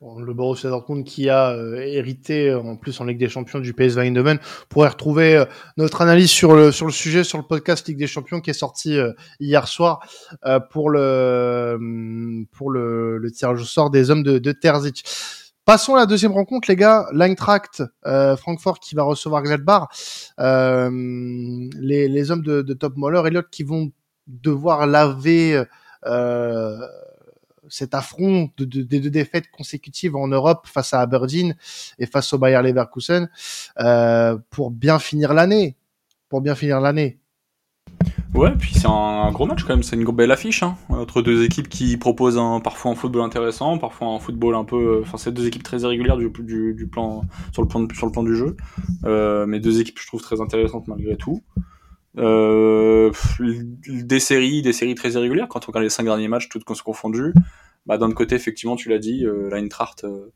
le 0.00 0.32
Borussia 0.32 0.70
Dortmund 0.70 1.04
qui 1.04 1.28
a 1.28 1.50
euh, 1.50 1.76
hérité 1.76 2.48
euh, 2.48 2.60
en 2.60 2.76
plus 2.76 2.98
en 3.00 3.04
Ligue 3.04 3.18
des 3.18 3.28
Champions 3.28 3.60
du 3.60 3.74
PSV 3.74 4.00
Eindhoven 4.00 4.38
pourrait 4.68 4.88
retrouver 4.88 5.36
euh, 5.36 5.44
notre 5.76 6.00
analyse 6.00 6.30
sur 6.30 6.54
le 6.54 6.72
sur 6.72 6.86
le 6.86 6.92
sujet 6.92 7.22
sur 7.22 7.36
le 7.36 7.44
podcast 7.44 7.86
Ligue 7.86 7.98
des 7.98 8.06
Champions 8.06 8.40
qui 8.40 8.50
est 8.50 8.54
sorti 8.54 8.98
hier 9.40 9.68
soir 9.68 10.00
pour 10.70 10.90
le 10.90 11.78
pour 12.52 12.70
le, 12.70 13.18
le 13.18 13.30
tirage 13.30 13.60
au 13.60 13.64
sort 13.64 13.90
des 13.90 14.10
hommes 14.10 14.22
de, 14.22 14.38
de 14.38 14.52
Terzic. 14.52 15.04
Passons 15.66 15.94
à 15.94 15.98
la 15.98 16.06
deuxième 16.06 16.32
rencontre, 16.32 16.68
les 16.68 16.76
gars. 16.76 17.06
L'Eintracht 17.12 17.82
euh, 18.06 18.36
Francfort 18.36 18.80
qui 18.80 18.94
va 18.94 19.02
recevoir 19.04 19.42
Gladbach. 19.42 19.88
Euh, 20.40 20.90
les, 21.78 22.08
les 22.08 22.30
hommes 22.30 22.42
de, 22.42 22.62
de 22.62 22.74
Top 22.74 22.96
Moller, 22.96 23.22
Elliott 23.26 23.48
qui 23.50 23.62
vont 23.62 23.92
devoir 24.26 24.86
laver 24.86 25.62
euh, 26.06 26.78
cet 27.70 27.94
affront 27.94 28.50
de, 28.56 28.64
des 28.64 29.00
deux 29.00 29.10
défaites 29.10 29.50
consécutives 29.50 30.16
en 30.16 30.28
Europe 30.28 30.66
face 30.66 30.94
à 30.94 31.00
Aberdeen 31.00 31.56
et 31.98 32.06
face 32.06 32.32
au 32.32 32.38
Bayer 32.38 32.60
Leverkusen 32.62 33.28
euh, 33.78 34.36
pour 34.50 34.70
bien 34.70 34.98
finir 34.98 35.34
l'année. 35.34 35.76
Pour 36.28 36.40
bien 36.40 36.54
finir 36.54 36.80
l'année. 36.80 37.18
Ouais, 38.34 38.52
puis 38.56 38.72
c'est 38.74 38.86
un 38.86 39.30
gros 39.32 39.44
match 39.44 39.64
quand 39.64 39.74
même, 39.74 39.82
c'est 39.82 39.96
une 39.96 40.04
belle 40.04 40.30
affiche 40.30 40.62
hein, 40.62 40.76
entre 40.88 41.20
deux 41.20 41.44
équipes 41.44 41.68
qui 41.68 41.96
proposent 41.96 42.40
parfois 42.62 42.92
un 42.92 42.94
football 42.94 43.22
intéressant, 43.22 43.76
parfois 43.76 44.08
un 44.08 44.18
football 44.20 44.54
un 44.54 44.64
peu, 44.64 45.00
enfin 45.02 45.18
c'est 45.18 45.32
deux 45.32 45.46
équipes 45.48 45.64
très 45.64 45.80
irrégulières 45.80 46.16
du, 46.16 46.30
plan 46.30 47.22
sur 47.52 47.62
le 47.62 47.68
plan 47.68 47.86
sur 47.92 48.06
le 48.06 48.12
plan 48.12 48.22
du 48.22 48.36
jeu, 48.36 48.56
euh, 49.04 49.46
mais 49.46 49.58
deux 49.58 49.80
équipes 49.80 49.98
je 49.98 50.06
trouve 50.06 50.22
très 50.22 50.40
intéressantes 50.40 50.86
malgré 50.86 51.16
tout. 51.16 51.42
Euh, 52.18 53.12
des 53.86 54.20
séries, 54.20 54.62
des 54.62 54.72
séries 54.72 54.94
très 54.94 55.12
irrégulières 55.12 55.48
quand 55.48 55.60
on 55.64 55.66
regarde 55.68 55.84
les 55.84 55.90
cinq 55.90 56.04
derniers 56.04 56.28
matchs 56.28 56.48
toutes 56.48 56.64
confondues. 56.64 57.32
bah, 57.86 57.98
d'un 57.98 58.10
côté, 58.12 58.34
effectivement, 58.34 58.76
tu 58.76 58.88
l'as 58.88 58.98
dit, 58.98 59.24
euh, 59.24 59.48
euh, 60.04 60.30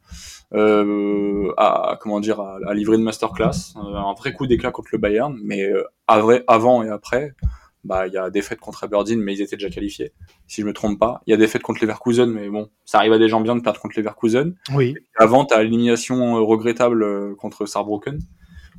euh, 0.55 1.53
a, 1.57 1.99
comment 2.01 2.21
dire, 2.21 2.41
a, 2.41 2.75
livré 2.75 2.97
une 2.97 3.03
masterclass, 3.03 3.75
un 3.77 4.15
vrai 4.15 4.33
coup 4.33 4.47
d'éclat 4.47 4.71
contre 4.71 4.91
le 4.93 4.99
Bayern, 4.99 5.39
mais 5.43 5.71
avant 6.07 6.83
et 6.83 6.89
après, 6.89 7.35
bah, 7.83 8.07
il 8.07 8.15
y 8.15 8.19
a 8.19 8.31
des 8.31 8.41
fêtes 8.41 8.61
contre 8.61 8.85
Aberdeen, 8.85 9.21
mais 9.21 9.35
ils 9.35 9.43
étaient 9.43 9.57
déjà 9.57 9.69
qualifiés, 9.69 10.13
si 10.47 10.63
je 10.63 10.67
me 10.67 10.73
trompe 10.73 10.99
pas. 10.99 11.21
Il 11.27 11.33
y 11.33 11.35
a 11.35 11.37
des 11.37 11.49
fêtes 11.49 11.63
contre 11.63 11.81
Leverkusen, 11.83 12.31
mais 12.31 12.49
bon, 12.49 12.71
ça 12.85 12.99
arrive 12.99 13.13
à 13.13 13.19
des 13.19 13.29
gens 13.29 13.41
bien 13.41 13.57
de 13.57 13.61
perdre 13.61 13.81
contre 13.81 13.99
Leverkusen. 13.99 14.55
Oui. 14.75 14.95
avant, 15.17 15.45
t'as 15.45 15.63
l'élimination 15.63 16.35
regrettable 16.47 17.37
contre 17.37 17.67
Saarbrücken 17.67 18.21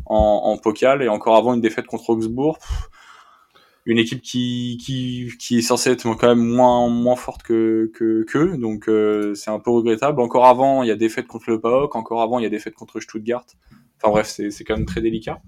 en, 0.05 0.41
en 0.45 0.57
pokal, 0.57 1.01
et 1.01 1.07
encore 1.07 1.35
avant 1.35 1.53
une 1.53 1.61
défaite 1.61 1.87
contre 1.87 2.09
Augsbourg 2.09 2.59
une 3.85 3.99
équipe 3.99 4.21
qui, 4.21 4.77
qui, 4.83 5.29
qui 5.39 5.59
est 5.59 5.61
censée 5.61 5.91
être 5.91 6.03
quand 6.03 6.27
même 6.27 6.43
moins, 6.43 6.89
moins 6.89 7.15
forte 7.15 7.43
que 7.43 7.91
que 7.93 8.55
donc 8.55 8.89
euh, 8.89 9.35
c'est 9.35 9.51
un 9.51 9.59
peu 9.59 9.71
regrettable. 9.71 10.19
Encore 10.21 10.45
avant, 10.45 10.81
il 10.81 10.87
y 10.87 10.91
a 10.91 10.95
des 10.95 11.09
fêtes 11.09 11.27
contre 11.27 11.49
le 11.51 11.61
PAOK, 11.61 11.95
encore 11.95 12.21
avant, 12.21 12.39
il 12.39 12.43
y 12.43 12.45
a 12.47 12.49
des 12.49 12.59
fêtes 12.59 12.73
contre 12.73 12.99
Stuttgart. 12.99 13.45
Enfin 13.97 14.11
bref, 14.11 14.27
c'est, 14.27 14.49
c'est 14.49 14.63
quand 14.63 14.75
même 14.75 14.85
très 14.85 15.01
délicat. 15.01 15.41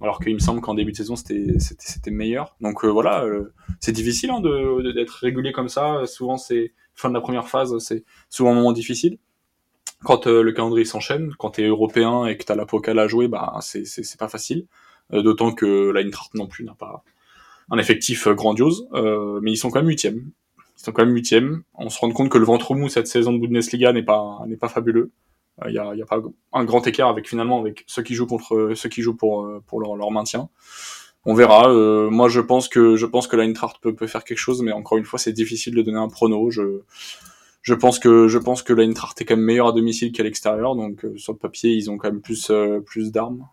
Alors 0.00 0.20
qu'il 0.20 0.34
me 0.34 0.38
semble 0.38 0.60
qu'en 0.60 0.74
début 0.74 0.92
de 0.92 0.96
saison, 0.96 1.16
c'était, 1.16 1.58
c'était, 1.58 1.86
c'était 1.86 2.10
meilleur. 2.10 2.56
Donc 2.60 2.84
euh, 2.84 2.88
voilà, 2.88 3.24
euh, 3.24 3.52
c'est 3.80 3.92
difficile 3.92 4.30
hein, 4.30 4.40
de, 4.40 4.92
d'être 4.92 5.10
régulier 5.10 5.52
comme 5.52 5.68
ça. 5.68 6.02
Souvent, 6.06 6.36
c'est 6.36 6.72
fin 6.94 7.08
de 7.08 7.14
la 7.14 7.20
première 7.20 7.48
phase, 7.48 7.78
c'est 7.78 8.04
souvent 8.28 8.52
un 8.52 8.54
moment 8.54 8.72
difficile. 8.72 9.18
Quand 10.04 10.26
le 10.26 10.52
calendrier 10.52 10.84
s'enchaîne, 10.84 11.34
quand 11.38 11.50
t'es 11.50 11.64
européen 11.64 12.26
et 12.26 12.36
que 12.36 12.44
t'as 12.44 12.54
la 12.54 12.66
Pokal 12.66 12.98
à 12.98 13.08
jouer, 13.08 13.26
bah 13.26 13.58
c'est, 13.62 13.84
c'est, 13.84 14.04
c'est 14.04 14.18
pas 14.18 14.28
facile. 14.28 14.66
D'autant 15.10 15.52
que 15.52 15.90
la 15.90 16.02
non 16.34 16.46
plus 16.46 16.64
n'a 16.64 16.74
pas 16.74 17.02
un 17.70 17.78
effectif 17.78 18.26
euh, 18.26 18.34
grandiose, 18.34 18.88
euh, 18.94 19.40
mais 19.42 19.52
ils 19.52 19.56
sont 19.56 19.70
quand 19.70 19.80
même 19.80 19.88
huitièmes. 19.88 20.30
Ils 20.76 20.84
sont 20.84 20.92
quand 20.92 21.04
même 21.04 21.14
huitièmes. 21.14 21.62
On 21.74 21.90
se 21.90 21.98
rend 21.98 22.10
compte 22.10 22.30
que 22.30 22.38
le 22.38 22.44
ventre 22.44 22.74
mou 22.74 22.88
cette 22.88 23.08
saison 23.08 23.32
de 23.32 23.38
Bundesliga 23.38 23.92
n'est 23.92 24.02
pas 24.02 24.40
n'est 24.46 24.56
pas 24.56 24.68
fabuleux. 24.68 25.10
Il 25.62 25.68
euh, 25.68 25.70
y 25.72 25.78
a, 25.78 25.94
y 25.94 26.02
a 26.02 26.06
pas 26.06 26.20
un 26.52 26.64
grand 26.64 26.86
écart 26.86 27.08
avec 27.08 27.28
finalement 27.28 27.60
avec 27.60 27.84
ceux 27.86 28.02
qui 28.02 28.14
jouent 28.14 28.26
contre 28.26 28.72
ceux 28.74 28.88
qui 28.88 29.02
jouent 29.02 29.16
pour 29.16 29.48
pour 29.66 29.80
leur, 29.80 30.10
maintien. 30.10 30.48
On 31.24 31.34
verra. 31.34 31.68
Euh, 31.68 32.08
moi, 32.10 32.28
je 32.28 32.40
pense 32.40 32.68
que 32.68 32.96
je 32.96 33.06
pense 33.06 33.26
que 33.26 33.36
l'Eintracht 33.36 33.78
peut, 33.82 33.94
peut 33.94 34.06
faire 34.06 34.24
quelque 34.24 34.38
chose, 34.38 34.62
mais 34.62 34.72
encore 34.72 34.98
une 34.98 35.04
fois, 35.04 35.18
c'est 35.18 35.32
difficile 35.32 35.74
de 35.74 35.82
donner 35.82 35.98
un 35.98 36.08
prono. 36.08 36.50
Je 36.50 36.82
je 37.62 37.74
pense 37.74 37.98
que 37.98 38.28
je 38.28 38.38
pense 38.38 38.62
que 38.62 38.72
l'Eintracht 38.72 39.20
est 39.20 39.24
quand 39.24 39.36
même 39.36 39.44
meilleur 39.44 39.68
à 39.68 39.72
domicile 39.72 40.12
qu'à 40.12 40.22
l'extérieur, 40.22 40.74
donc 40.76 41.04
sur 41.16 41.32
le 41.32 41.38
papier, 41.38 41.72
ils 41.72 41.90
ont 41.90 41.98
quand 41.98 42.10
même 42.10 42.20
plus 42.20 42.50
plus 42.86 43.12
d'armes. 43.12 43.46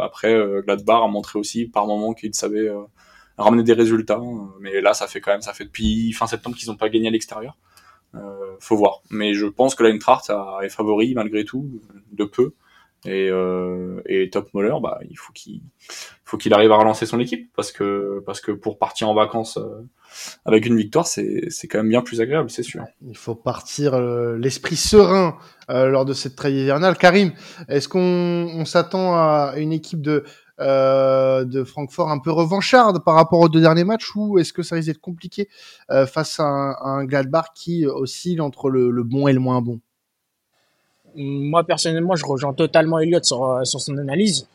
après, 0.00 0.34
Gladbach 0.64 1.02
a 1.04 1.08
montré 1.08 1.38
aussi 1.38 1.66
par 1.66 1.86
moments 1.86 2.14
qu'ils 2.14 2.34
savaient 2.34 2.70
ramener 3.38 3.62
des 3.62 3.72
résultats. 3.72 4.18
Euh, 4.18 4.46
mais 4.60 4.80
là, 4.80 4.94
ça 4.94 5.06
fait 5.06 5.20
quand 5.20 5.32
même, 5.32 5.42
ça 5.42 5.52
fait 5.52 5.64
depuis 5.64 6.12
fin 6.12 6.26
septembre 6.26 6.56
qu'ils 6.56 6.70
n'ont 6.70 6.76
pas 6.76 6.88
gagné 6.88 7.08
à 7.08 7.10
l'extérieur. 7.10 7.56
Euh, 8.14 8.56
faut 8.60 8.76
voir. 8.76 9.02
Mais 9.10 9.34
je 9.34 9.46
pense 9.46 9.74
que 9.74 9.82
l'Eintracht 9.82 10.30
est 10.62 10.68
favori 10.68 11.14
malgré 11.14 11.44
tout, 11.44 11.82
de 12.12 12.24
peu. 12.24 12.52
Et, 13.04 13.28
euh, 13.30 14.00
et 14.06 14.30
Top 14.30 14.54
Moller, 14.54 14.76
bah, 14.80 15.00
il 15.10 15.16
faut 15.18 15.32
qu'il 15.32 15.60
faut 16.24 16.36
qu'il 16.36 16.54
arrive 16.54 16.70
à 16.70 16.76
relancer 16.76 17.04
son 17.04 17.18
équipe 17.18 17.50
parce 17.56 17.72
que 17.72 18.22
parce 18.24 18.40
que 18.40 18.52
pour 18.52 18.78
partir 18.78 19.08
en 19.08 19.14
vacances 19.14 19.56
euh, 19.56 19.82
avec 20.44 20.66
une 20.66 20.76
victoire, 20.76 21.06
c'est 21.06 21.46
c'est 21.50 21.68
quand 21.68 21.78
même 21.78 21.88
bien 21.88 22.02
plus 22.02 22.20
agréable, 22.20 22.50
c'est 22.50 22.62
sûr. 22.62 22.84
Il 23.06 23.16
faut 23.16 23.34
partir 23.34 23.94
euh, 23.94 24.36
l'esprit 24.38 24.76
serein 24.76 25.36
euh, 25.70 25.86
lors 25.86 26.04
de 26.04 26.12
cette 26.12 26.36
trêve 26.36 26.54
hivernale. 26.54 26.96
Karim, 26.96 27.32
est-ce 27.68 27.88
qu'on 27.88 28.00
on, 28.00 28.64
s'attend 28.64 29.14
à 29.14 29.54
une 29.56 29.72
équipe 29.72 30.02
de 30.02 30.24
euh, 30.60 31.44
de 31.44 31.64
Francfort 31.64 32.10
un 32.10 32.18
peu 32.18 32.30
revancharde 32.30 33.02
par 33.04 33.14
rapport 33.14 33.40
aux 33.40 33.48
deux 33.48 33.60
derniers 33.60 33.84
matchs 33.84 34.14
ou 34.14 34.38
est-ce 34.38 34.52
que 34.52 34.62
ça 34.62 34.76
risque 34.76 34.88
d'être 34.88 35.00
compliqué 35.00 35.48
euh, 35.90 36.06
face 36.06 36.38
à 36.40 36.44
un, 36.44 36.76
un, 36.82 37.04
Gladbach 37.04 37.46
qui 37.54 37.86
oscille 37.86 38.40
entre 38.40 38.68
le, 38.68 38.90
le, 38.90 39.02
bon 39.02 39.28
et 39.28 39.32
le 39.32 39.40
moins 39.40 39.62
bon? 39.62 39.80
Moi 41.16 41.64
personnellement, 41.64 42.16
je 42.16 42.26
rejoins 42.26 42.52
totalement 42.52 42.98
Elliott 42.98 43.24
sur, 43.24 43.66
sur 43.66 43.80
son 43.80 43.96
analyse. 43.98 44.46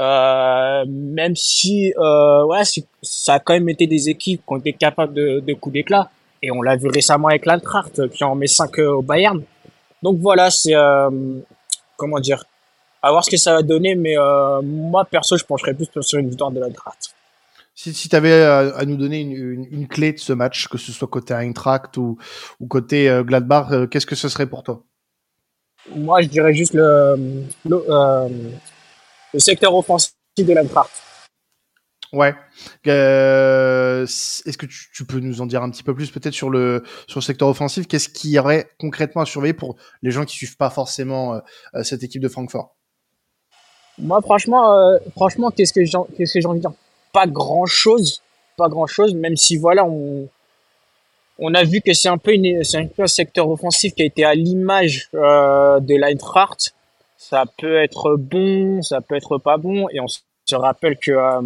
Euh, 0.00 0.84
même 0.88 1.36
si 1.36 1.92
euh, 1.96 2.44
ouais, 2.46 2.62
ça 3.02 3.34
a 3.34 3.38
quand 3.38 3.52
même 3.52 3.68
été 3.68 3.86
des 3.86 4.08
équipes 4.08 4.40
qui 4.40 4.52
ont 4.52 4.56
été 4.56 4.72
capables 4.72 5.14
de, 5.14 5.40
de 5.40 5.54
coups 5.54 5.74
d'éclat 5.74 6.10
et 6.42 6.50
on 6.50 6.62
l'a 6.62 6.76
vu 6.76 6.88
récemment 6.88 7.28
avec 7.28 7.44
l'Eintracht 7.46 8.08
qui 8.08 8.24
en 8.24 8.34
met 8.34 8.46
5 8.46 8.78
au 8.78 9.02
Bayern. 9.02 9.42
Donc 10.02 10.18
voilà, 10.18 10.50
c'est 10.50 10.74
comment 11.96 12.18
dire 12.18 12.44
à 13.02 13.10
voir 13.10 13.24
ce 13.24 13.30
que 13.30 13.36
ça 13.36 13.54
va 13.54 13.62
donner, 13.62 13.94
mais 13.94 14.18
euh, 14.18 14.60
moi, 14.62 15.04
perso, 15.04 15.36
je 15.36 15.44
pencherais 15.44 15.74
plus 15.74 15.88
sur 16.00 16.18
une 16.18 16.28
victoire 16.28 16.50
de 16.50 16.60
l'Eintracht. 16.60 17.14
Si, 17.74 17.94
si 17.94 18.08
tu 18.08 18.16
avais 18.16 18.42
à, 18.42 18.58
à, 18.76 18.84
nous 18.84 18.96
donner 18.96 19.20
une, 19.20 19.32
une, 19.32 19.68
une, 19.70 19.88
clé 19.88 20.12
de 20.12 20.18
ce 20.18 20.32
match, 20.32 20.68
que 20.68 20.76
ce 20.76 20.92
soit 20.92 21.08
côté 21.08 21.32
Eintracht 21.32 21.96
ou, 21.96 22.18
ou 22.58 22.66
côté 22.66 23.08
euh, 23.08 23.22
Gladbach, 23.22 23.72
euh, 23.72 23.86
qu'est-ce 23.86 24.06
que 24.06 24.16
ce 24.16 24.28
serait 24.28 24.46
pour 24.46 24.62
toi? 24.62 24.82
Moi, 25.96 26.20
je 26.20 26.28
dirais 26.28 26.52
juste 26.52 26.74
le, 26.74 27.16
le, 27.64 27.84
euh, 27.88 28.28
le 29.32 29.40
secteur 29.40 29.74
offensif 29.74 30.12
de 30.38 30.52
l'Eintracht. 30.52 30.90
Ouais. 32.12 32.34
Euh, 32.88 34.02
Est-ce 34.02 34.58
que 34.58 34.66
tu, 34.66 34.88
tu, 34.92 35.04
peux 35.04 35.20
nous 35.20 35.40
en 35.40 35.46
dire 35.46 35.62
un 35.62 35.70
petit 35.70 35.84
peu 35.84 35.94
plus 35.94 36.10
peut-être 36.10 36.34
sur 36.34 36.50
le 36.50 36.82
sur 37.06 37.20
le 37.20 37.24
secteur 37.24 37.48
offensif? 37.48 37.86
Qu'est-ce 37.86 38.08
qu'il 38.08 38.30
y 38.30 38.38
aurait 38.38 38.68
concrètement 38.80 39.22
à 39.22 39.26
surveiller 39.26 39.54
pour 39.54 39.76
les 40.02 40.10
gens 40.10 40.24
qui 40.24 40.36
suivent 40.36 40.56
pas 40.56 40.70
forcément 40.70 41.34
euh, 41.74 41.82
cette 41.84 42.02
équipe 42.02 42.20
de 42.20 42.28
Francfort? 42.28 42.74
Moi, 43.98 44.20
franchement, 44.22 44.76
euh, 44.76 44.98
franchement, 45.12 45.50
qu'est-ce 45.50 45.72
que 45.72 45.84
j'ai, 45.84 45.98
qu'est-ce 46.16 46.34
que 46.34 46.40
j'ai 46.40 46.46
envie 46.46 46.58
de 46.58 46.66
dire? 46.66 46.74
Pas 47.12 47.26
grand-chose, 47.26 48.22
pas 48.56 48.68
grand-chose. 48.68 49.14
Même 49.14 49.36
si 49.36 49.56
voilà, 49.56 49.84
on, 49.84 50.28
on 51.38 51.54
a 51.54 51.62
vu 51.64 51.80
que 51.80 51.92
c'est 51.92 52.08
un 52.08 52.18
peu 52.18 52.32
une, 52.32 52.64
c'est 52.64 52.78
un 52.78 52.86
peu 52.86 53.02
un 53.02 53.08
secteur 53.08 53.48
offensif 53.48 53.94
qui 53.94 54.02
a 54.02 54.06
été 54.06 54.24
à 54.24 54.34
l'image 54.34 55.08
euh, 55.14 55.78
de 55.80 55.94
l'Eintracht. 55.94 56.74
Ça 57.20 57.44
peut 57.58 57.76
être 57.76 58.16
bon, 58.16 58.80
ça 58.80 59.02
peut 59.02 59.14
être 59.14 59.36
pas 59.36 59.58
bon, 59.58 59.86
et 59.90 60.00
on 60.00 60.08
se 60.08 60.22
rappelle 60.54 60.96
que 60.96 61.10
euh, 61.10 61.42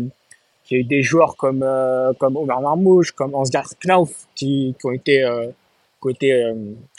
qu'il 0.63 0.77
y 0.77 0.81
a 0.81 0.83
eu 0.83 0.85
des 0.85 1.03
joueurs 1.03 1.37
comme 1.37 1.65
euh, 1.65 2.13
comme 2.21 2.37
Omar 2.37 2.61
Marmouche, 2.61 3.11
comme 3.11 3.35
Ansgar 3.35 3.67
Knauf, 3.85 4.29
qui, 4.37 4.77
qui 4.79 4.87
ont 4.87 4.93
été 4.93 5.25
euh, 5.25 5.49
qui 5.49 6.07
ont 6.07 6.11
été 6.11 6.33
euh, 6.33 6.55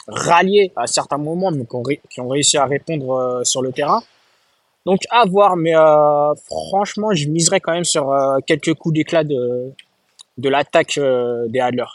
ralliés 0.06 0.72
à 0.76 0.86
certains 0.86 1.16
moments, 1.16 1.50
mais 1.50 1.64
qui 1.64 1.74
ont, 1.74 1.82
qui 1.82 2.20
ont 2.20 2.28
réussi 2.28 2.58
à 2.58 2.66
répondre 2.66 3.40
sur 3.44 3.62
le 3.62 3.72
terrain. 3.72 4.02
Donc 4.84 5.00
à 5.08 5.24
voir, 5.24 5.56
mais 5.56 5.72
franchement, 6.44 7.14
je 7.14 7.28
miserais 7.28 7.60
quand 7.60 7.72
même 7.72 7.84
sur 7.84 8.14
quelques 8.46 8.74
coups 8.74 8.94
d'éclat 8.94 9.24
de, 9.24 9.72
de 10.36 10.48
l'attaque 10.50 11.00
des 11.48 11.60
Adler. 11.60 11.90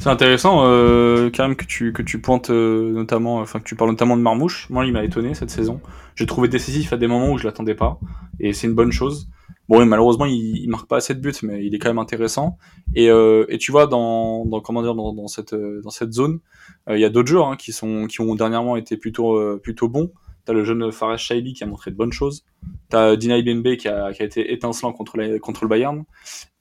C'est 0.00 0.08
intéressant, 0.08 0.64
euh, 0.64 1.30
même 1.38 1.56
que 1.56 1.64
tu 1.64 1.92
que 1.92 2.02
tu 2.02 2.20
pointes 2.20 2.50
euh, 2.50 2.92
notamment, 2.92 3.38
enfin 3.38 3.58
que 3.58 3.64
tu 3.64 3.74
parles 3.74 3.90
notamment 3.90 4.16
de 4.16 4.22
Marmouche. 4.22 4.68
Moi, 4.70 4.86
il 4.86 4.92
m'a 4.92 5.04
étonné 5.04 5.34
cette 5.34 5.50
saison. 5.50 5.80
J'ai 6.14 6.26
trouvé 6.26 6.48
décisif 6.48 6.92
à 6.92 6.96
des 6.96 7.06
moments 7.06 7.32
où 7.32 7.38
je 7.38 7.44
l'attendais 7.44 7.74
pas, 7.74 7.98
et 8.40 8.52
c'est 8.52 8.66
une 8.66 8.74
bonne 8.74 8.92
chose. 8.92 9.28
Bon, 9.68 9.84
malheureusement, 9.84 10.24
il, 10.24 10.56
il 10.56 10.68
marque 10.68 10.88
pas 10.88 10.96
assez 10.96 11.14
de 11.14 11.20
buts, 11.20 11.34
mais 11.42 11.66
il 11.66 11.74
est 11.74 11.78
quand 11.78 11.90
même 11.90 11.98
intéressant. 11.98 12.56
Et, 12.94 13.10
euh, 13.10 13.44
et 13.48 13.58
tu 13.58 13.70
vois, 13.70 13.86
dans, 13.86 14.46
dans 14.46 14.60
comment 14.60 14.82
dire, 14.82 14.94
dans, 14.94 15.12
dans 15.12 15.28
cette 15.28 15.54
dans 15.54 15.90
cette 15.90 16.12
zone, 16.12 16.40
il 16.88 16.98
y 16.98 17.04
a 17.04 17.10
d'autres 17.10 17.28
joueurs 17.28 17.48
hein, 17.48 17.56
qui 17.56 17.72
sont 17.72 18.06
qui 18.06 18.20
ont 18.20 18.34
dernièrement 18.34 18.76
été 18.76 18.96
plutôt 18.96 19.58
plutôt 19.58 19.88
bons. 19.88 20.10
T'as 20.48 20.54
le 20.54 20.64
jeune 20.64 20.90
Fares 20.90 21.18
Shaibi 21.18 21.52
qui 21.52 21.62
a 21.62 21.66
montré 21.66 21.90
de 21.90 21.96
bonnes 21.96 22.10
choses. 22.10 22.46
T'as 22.88 23.16
Dina 23.16 23.38
Bembe 23.42 23.76
qui 23.76 23.86
a, 23.86 24.14
qui 24.14 24.22
a 24.22 24.24
été 24.24 24.50
étincelant 24.50 24.94
contre, 24.94 25.18
la, 25.18 25.38
contre 25.38 25.62
le 25.64 25.68
Bayern. 25.68 26.04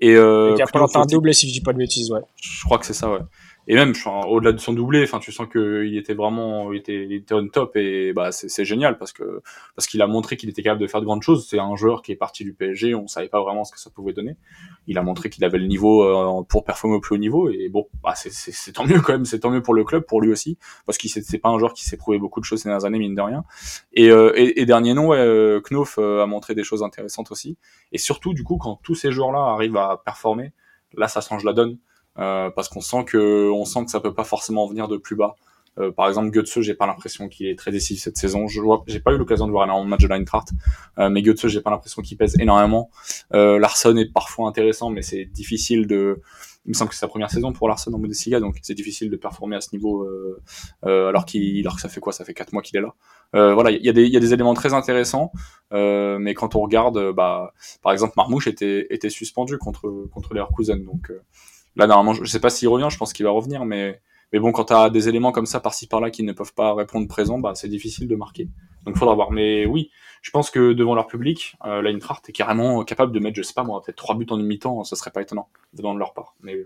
Et, 0.02 0.14
euh, 0.14 0.52
et 0.52 0.56
qui 0.56 0.62
a 0.62 1.00
un 1.00 1.06
doublé 1.06 1.32
si 1.32 1.48
je 1.48 1.54
dis 1.54 1.62
pas 1.62 1.72
de 1.72 1.78
bêtises, 1.78 2.12
ouais. 2.12 2.20
Je 2.36 2.66
crois 2.66 2.80
que 2.80 2.86
c'est 2.86 2.92
ça, 2.92 3.10
ouais 3.10 3.22
et 3.68 3.76
même 3.76 3.94
au-delà 4.28 4.54
de 4.54 4.60
son 4.60 4.72
doublé 4.72 5.04
enfin 5.04 5.20
tu 5.20 5.32
sens 5.32 5.48
qu'il 5.52 5.98
était 5.98 6.14
vraiment 6.14 6.72
il 6.72 6.80
était, 6.80 7.04
il 7.04 7.14
était 7.14 7.34
on 7.34 7.48
top 7.50 7.76
et 7.76 8.14
bah 8.14 8.32
c'est 8.32 8.64
génial 8.66 8.98
parce 8.98 9.12
que 9.12 9.42
parce 9.76 9.88
qu'il 9.88 10.02
a 10.02 10.08
montré 10.08 10.38
qu'il 10.38 10.50
était 10.50 10.64
capable 10.64 10.82
de 10.82 10.88
faire 10.88 11.02
de 11.02 11.06
grandes 11.06 11.22
choses. 11.22 11.48
C'est 11.50 11.60
un 11.60 11.76
joueur 11.76 12.02
qui 12.02 12.14
est 12.14 12.16
parti 12.16 12.46
du 12.46 12.54
PSG 12.54 12.96
on 12.96 13.08
savait 13.08 13.28
pas 13.28 13.42
vraiment 13.42 13.66
ce 13.66 13.74
que 13.74 13.80
ça 13.80 13.90
pouvait 13.90 14.14
donner. 14.14 14.38
Il 14.88 14.98
a 14.98 15.04
montré 15.04 15.30
qu'il 15.30 15.44
avait 15.44 15.58
le 15.58 15.68
niveau 15.68 16.04
euh, 16.04 16.44
pour 16.44 16.64
performer 16.64 16.96
au 16.96 17.02
plus 17.02 17.16
haut 17.16 17.20
niveau 17.20 17.50
et 17.50 17.68
bon 17.68 17.88
bah 18.02 18.14
c'est 18.16 18.72
tant 18.72 18.86
mieux 18.86 19.02
quand 19.02 19.14
même 19.14 19.26
c'est 19.26 19.40
tant 19.40 19.50
mieux 19.50 19.62
pour 19.62 19.74
le 19.74 19.84
club 19.84 20.04
pour 20.06 20.22
lui 20.22 20.32
aussi 20.32 20.58
parce 20.86 20.98
qu'il 20.98 21.10
c'est 21.10 21.40
pas 21.40 21.50
un 21.50 21.60
joueur 21.60 21.74
qui 21.74 21.84
s'est 21.84 21.98
prouvé 21.98 22.20
beaucoup 22.20 22.40
de 22.40 22.46
choses 22.46 22.62
ces 22.62 22.70
dernières 22.70 22.86
années 22.86 23.00
mine 23.00 23.16
de 23.16 23.22
rien. 23.22 23.44
Et, 23.94 24.10
euh, 24.10 24.32
et, 24.36 24.62
et, 24.62 24.66
dernier 24.66 24.94
nom 24.94 25.08
ouais, 25.08 25.18
euh, 25.18 25.60
Knof 25.62 25.98
a 25.98 26.26
montré 26.26 26.56
des 26.56 26.64
choses 26.64 26.84
intéressantes 26.84 27.32
aussi. 27.32 27.58
Et 27.92 27.98
surtout 27.98 28.34
du 28.34 28.44
coup 28.44 28.58
quand 28.58 28.80
tous 28.82 28.96
ces 28.96 29.12
joueurs 29.12 29.34
là 29.34 29.40
arrivent 29.40 29.78
à 29.78 30.02
performer 30.06 30.54
là 30.94 31.08
ça 31.10 31.20
change 31.20 31.44
la 31.44 31.52
donne. 31.54 31.72
euh, 31.72 31.87
parce 32.18 32.68
qu'on 32.70 32.82
sent 32.82 33.06
que 33.06 33.50
on 33.52 33.66
sent 33.66 33.86
que 33.86 33.92
ça 33.92 34.00
peut 34.00 34.14
pas 34.14 34.24
forcément 34.24 34.68
venir 34.68 34.88
de 34.88 34.98
plus 34.98 35.16
bas. 35.16 35.36
Euh, 35.80 35.92
par 35.92 36.08
exemple, 36.08 36.32
Götze, 36.32 36.62
j'ai 36.62 36.74
pas 36.74 36.88
l'impression 36.88 37.28
qu'il 37.28 37.48
est 37.48 37.58
très 37.58 37.72
décisif 37.72 38.04
cette 38.04 38.18
saison. 38.18 38.48
Je 38.48 38.62
vois, 38.62 38.84
j'ai 38.88 39.00
pas 39.00 39.14
eu 39.14 39.18
l'occasion 39.18 39.46
de 39.46 39.52
voir 39.52 39.68
de 39.68 39.88
matchs 39.88 40.04
de 40.04 40.08
l'Eintracht, 40.08 40.50
euh, 40.98 41.10
mais 41.10 41.22
Götze, 41.22 41.48
j'ai 41.48 41.62
pas 41.62 41.70
l'impression 41.70 42.02
qu'il 42.02 42.18
pèse 42.18 42.36
énormément. 42.40 42.90
Euh, 43.34 43.60
Larson 43.60 43.96
est 43.98 44.12
parfois 44.12 44.48
intéressant, 44.48 44.90
mais 44.90 45.02
c'est 45.02 45.26
difficile 45.26 45.88
de. 45.88 46.22
Il 46.66 46.70
me 46.70 46.74
semble 46.74 46.90
que 46.90 46.96
c'est 46.96 47.02
sa 47.02 47.08
première 47.08 47.32
saison 47.32 47.54
pour 47.54 47.70
Larson 47.70 47.94
en 47.94 48.00
Bundesliga, 48.00 48.42
donc 48.42 48.58
c'est 48.62 48.74
difficile 48.74 49.10
de 49.10 49.16
performer 49.16 49.56
à 49.56 49.62
ce 49.62 49.70
niveau, 49.72 50.04
euh, 50.04 50.42
euh, 50.86 51.08
alors 51.08 51.26
qu'il, 51.26 51.62
alors 51.62 51.76
que 51.76 51.82
ça 51.82 51.88
fait 51.88 52.02
quoi? 52.02 52.12
Ça 52.12 52.26
fait 52.26 52.34
quatre 52.34 52.52
mois 52.52 52.62
qu'il 52.62 52.76
est 52.76 52.82
là. 52.82 52.94
Euh, 53.36 53.54
voilà, 53.54 53.72
il 53.72 53.86
y 53.86 53.90
a 53.90 53.94
des, 53.94 54.06
y 54.06 54.18
a 54.18 54.20
des 54.20 54.34
éléments 54.34 54.54
très 54.54 54.74
intéressants, 54.74 55.32
mais 55.72 56.34
quand 56.34 56.56
on 56.56 56.62
regarde, 56.62 57.14
bah, 57.14 57.54
par 57.82 57.94
exemple, 57.94 58.14
Marmouche 58.18 58.48
était, 58.48 58.88
était 58.90 59.10
suspendu 59.10 59.58
contre 59.58 60.08
contre 60.12 60.34
Leverkusen, 60.34 60.84
donc 60.84 61.12
Là, 61.78 61.88
normalement, 61.88 62.14
je 62.14 62.30
sais 62.30 62.40
pas 62.40 62.50
s'il 62.50 62.68
revient, 62.68 62.88
je 62.90 62.98
pense 62.98 63.14
qu'il 63.14 63.26
va 63.26 63.32
revenir, 63.32 63.64
mais 63.66 64.02
bon, 64.34 64.52
quand 64.52 64.66
tu 64.66 64.74
as 64.74 64.90
des 64.90 65.08
éléments 65.08 65.32
comme 65.32 65.46
ça 65.46 65.60
par-ci 65.60 65.88
par-là 65.88 66.10
qui 66.10 66.24
ne 66.24 66.34
peuvent 66.34 66.54
pas 66.54 66.74
répondre 66.74 67.08
présent, 67.08 67.40
bah, 67.40 67.54
c'est 67.56 67.70
difficile 67.70 68.08
de 68.08 68.16
marquer. 68.16 68.46
Donc 68.84 68.96
il 68.96 69.00
faudra 69.00 69.16
voir. 69.16 69.32
Mais 69.32 69.66
oui, 69.66 69.92
je 70.22 70.32
pense 70.32 70.50
que 70.50 70.74
devant 70.74 70.96
leur 70.96 71.08
public, 71.08 71.56
euh, 71.66 71.84
est 71.84 72.32
carrément 72.32 72.84
capable 72.84 73.12
de 73.12 73.20
mettre, 73.20 73.38
je 73.38 73.44
sais 73.44 73.54
pas 73.54 73.64
moi, 73.64 73.82
peut-être 73.82 73.98
trois 73.98 74.16
buts 74.16 74.26
en 74.30 74.40
une 74.40 74.46
mi-temps, 74.46 74.84
ce 74.84 74.96
serait 74.96 75.12
pas 75.12 75.22
étonnant 75.22 75.50
devant 75.74 75.94
leur 75.94 76.14
part. 76.14 76.36
Mais 76.42 76.58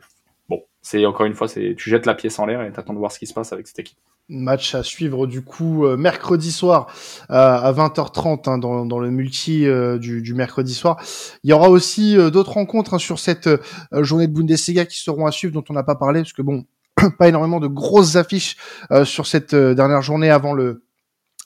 bon, 0.49 0.63
c'est 0.81 1.05
encore 1.05 1.25
une 1.25 1.33
fois, 1.33 1.47
c'est 1.47 1.75
tu 1.77 1.89
jettes 1.89 2.05
la 2.05 2.15
pièce 2.15 2.39
en 2.39 2.45
l'air 2.45 2.61
et 2.61 2.71
t'attends 2.71 2.93
de 2.93 2.99
voir 2.99 3.11
ce 3.11 3.19
qui 3.19 3.27
se 3.27 3.33
passe 3.33 3.51
avec 3.53 3.67
cette 3.67 3.79
équipe. 3.79 3.99
Match 4.31 4.75
à 4.75 4.83
suivre 4.83 5.27
du 5.27 5.41
coup 5.41 5.85
euh, 5.85 5.97
mercredi 5.97 6.53
soir 6.53 6.87
euh, 7.29 7.35
à 7.35 7.73
20h30 7.73 8.49
hein, 8.49 8.57
dans, 8.57 8.85
dans, 8.85 8.99
le 8.99 9.11
multi 9.11 9.67
euh, 9.67 9.97
du, 9.97 10.21
du, 10.21 10.33
mercredi 10.33 10.73
soir. 10.73 10.97
Il 11.43 11.49
y 11.49 11.53
aura 11.53 11.69
aussi 11.69 12.15
d'autres 12.31 12.53
rencontres 12.53 12.93
hein, 12.93 12.97
sur 12.97 13.19
cette 13.19 13.49
journée 13.91 14.27
de 14.27 14.33
Bundesliga 14.33 14.85
qui 14.85 14.99
seront 14.99 15.25
à 15.25 15.31
suivre 15.31 15.53
dont 15.53 15.65
on 15.69 15.73
n'a 15.73 15.83
pas 15.83 15.95
parlé 15.95 16.21
parce 16.21 16.31
que 16.31 16.41
bon, 16.41 16.63
pas 17.19 17.27
énormément 17.27 17.59
de 17.59 17.67
grosses 17.67 18.15
affiches 18.15 18.55
sur 19.03 19.27
cette 19.27 19.53
dernière 19.53 20.01
journée 20.01 20.29
avant 20.29 20.53
le 20.53 20.85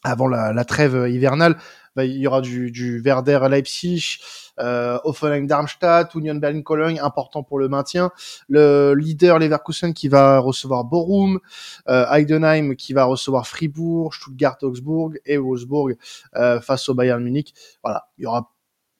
avant 0.03 0.27
la, 0.27 0.53
la 0.53 0.65
trêve 0.65 1.07
hivernale. 1.09 1.57
Bah, 1.95 2.05
il 2.05 2.17
y 2.17 2.27
aura 2.27 2.41
du, 2.41 2.71
du 2.71 2.99
Werder 3.01 3.39
Leipzig, 3.49 4.19
euh, 4.59 4.99
Offenheim 5.03 5.47
Darmstadt, 5.47 6.13
Union 6.15 6.35
Berlin 6.35 6.61
Cologne, 6.61 6.99
important 6.99 7.43
pour 7.43 7.59
le 7.59 7.69
maintien. 7.69 8.11
Le 8.47 8.93
leader 8.93 9.39
Leverkusen 9.39 9.93
qui 9.93 10.07
va 10.07 10.39
recevoir 10.39 10.83
Borum, 10.85 11.39
euh, 11.87 12.05
Heidenheim 12.11 12.75
qui 12.75 12.93
va 12.93 13.05
recevoir 13.05 13.47
Fribourg, 13.47 14.13
Stuttgart 14.13 14.57
Augsburg 14.61 15.19
et 15.25 15.37
Wolfsburg 15.37 15.97
euh, 16.35 16.59
face 16.61 16.89
au 16.89 16.93
Bayern 16.93 17.23
Munich. 17.23 17.53
Voilà, 17.83 18.07
il 18.17 18.23
y 18.23 18.25
aura 18.25 18.51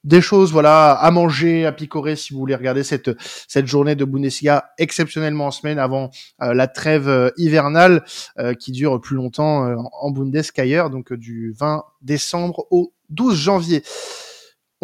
des 0.05 0.21
choses 0.21 0.53
voilà 0.53 0.93
à 0.93 1.12
manger, 1.12 1.65
à 1.65 1.71
picorer 1.71 2.15
si 2.15 2.33
vous 2.33 2.39
voulez 2.39 2.55
regarder 2.55 2.83
cette 2.83 3.12
cette 3.47 3.65
journée 3.65 3.95
de 3.95 4.05
Bundesliga 4.05 4.69
exceptionnellement 4.77 5.47
en 5.47 5.51
semaine 5.51 5.79
avant 5.79 6.12
euh, 6.41 6.53
la 6.53 6.67
trêve 6.67 7.09
euh, 7.09 7.31
hivernale 7.38 8.05
euh, 8.39 8.53
qui 8.53 8.71
dure 8.71 9.01
plus 9.01 9.15
longtemps 9.15 9.65
en 10.00 10.12
Bundes 10.12 10.41
qu'ailleurs 10.53 10.89
donc 10.89 11.12
du 11.12 11.53
20 11.57 11.83
décembre 12.01 12.67
au 12.69 12.93
12 13.09 13.35
janvier. 13.35 13.83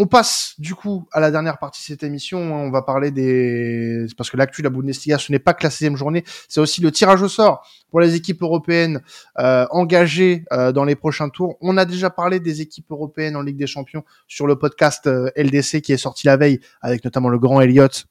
On 0.03 0.07
passe 0.07 0.55
du 0.57 0.73
coup 0.73 1.07
à 1.11 1.19
la 1.19 1.29
dernière 1.29 1.59
partie 1.59 1.79
de 1.79 1.85
cette 1.85 2.01
émission. 2.01 2.39
On 2.39 2.71
va 2.71 2.81
parler 2.81 3.11
des 3.11 4.07
parce 4.17 4.31
que 4.31 4.37
l'actu 4.37 4.63
de 4.63 4.67
la 4.67 4.71
Bundesliga, 4.71 5.19
ce 5.19 5.31
n'est 5.31 5.37
pas 5.37 5.53
que 5.53 5.61
la 5.61 5.69
16 5.69 5.93
journée, 5.93 6.23
c'est 6.49 6.59
aussi 6.59 6.81
le 6.81 6.91
tirage 6.91 7.21
au 7.21 7.27
sort 7.27 7.63
pour 7.91 7.99
les 7.99 8.15
équipes 8.15 8.41
européennes 8.41 9.03
euh, 9.37 9.67
engagées 9.69 10.43
euh, 10.53 10.71
dans 10.71 10.85
les 10.85 10.95
prochains 10.95 11.29
tours. 11.29 11.55
On 11.61 11.77
a 11.77 11.85
déjà 11.85 12.09
parlé 12.09 12.39
des 12.39 12.61
équipes 12.61 12.89
européennes 12.89 13.35
en 13.35 13.43
Ligue 13.43 13.57
des 13.57 13.67
Champions 13.67 14.03
sur 14.27 14.47
le 14.47 14.55
podcast 14.55 15.05
euh, 15.05 15.29
LDC 15.35 15.81
qui 15.81 15.93
est 15.93 15.97
sorti 15.97 16.25
la 16.25 16.35
veille 16.35 16.61
avec 16.81 17.05
notamment 17.05 17.29
le 17.29 17.37
grand 17.37 17.61
Elliott 17.61 18.07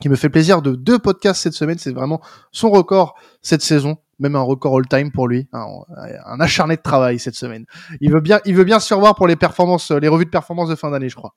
qui 0.00 0.08
me 0.08 0.16
fait 0.16 0.28
plaisir 0.28 0.62
de 0.62 0.74
deux 0.74 0.98
podcasts 0.98 1.42
cette 1.42 1.54
semaine. 1.54 1.78
C'est 1.78 1.92
vraiment 1.92 2.20
son 2.52 2.70
record 2.70 3.14
cette 3.42 3.62
saison 3.62 3.98
même 4.18 4.36
un 4.36 4.40
record 4.40 4.78
all-time 4.78 5.10
pour 5.12 5.28
lui, 5.28 5.46
un, 5.52 6.40
acharné 6.40 6.76
de 6.76 6.82
travail 6.82 7.18
cette 7.18 7.34
semaine. 7.34 7.66
Il 8.00 8.12
veut 8.12 8.20
bien, 8.20 8.40
il 8.44 8.54
veut 8.54 8.64
bien 8.64 8.80
se 8.80 8.94
revoir 8.94 9.14
pour 9.14 9.26
les 9.26 9.36
performances, 9.36 9.90
les 9.90 10.08
revues 10.08 10.24
de 10.24 10.30
performance 10.30 10.68
de 10.68 10.74
fin 10.74 10.90
d'année, 10.90 11.08
je 11.08 11.16
crois. 11.16 11.34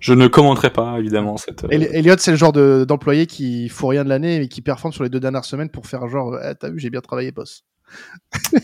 Je 0.00 0.12
ne 0.12 0.26
commenterai 0.26 0.70
pas 0.70 0.98
évidemment 0.98 1.36
cette. 1.36 1.64
Euh, 1.64 1.68
Elliot, 1.70 2.16
c'est 2.18 2.32
le 2.32 2.36
genre 2.36 2.52
d'employé 2.52 3.26
qui 3.26 3.68
fout 3.68 3.90
rien 3.90 4.04
de 4.04 4.08
l'année 4.08 4.42
et 4.42 4.48
qui 4.48 4.62
performe 4.62 4.92
sur 4.92 5.04
les 5.04 5.10
deux 5.10 5.20
dernières 5.20 5.44
semaines 5.44 5.70
pour 5.70 5.86
faire 5.86 6.08
genre, 6.08 6.38
eh, 6.42 6.54
t'as 6.54 6.70
vu, 6.70 6.78
j'ai 6.78 6.90
bien 6.90 7.00
travaillé, 7.00 7.30
boss. 7.30 7.64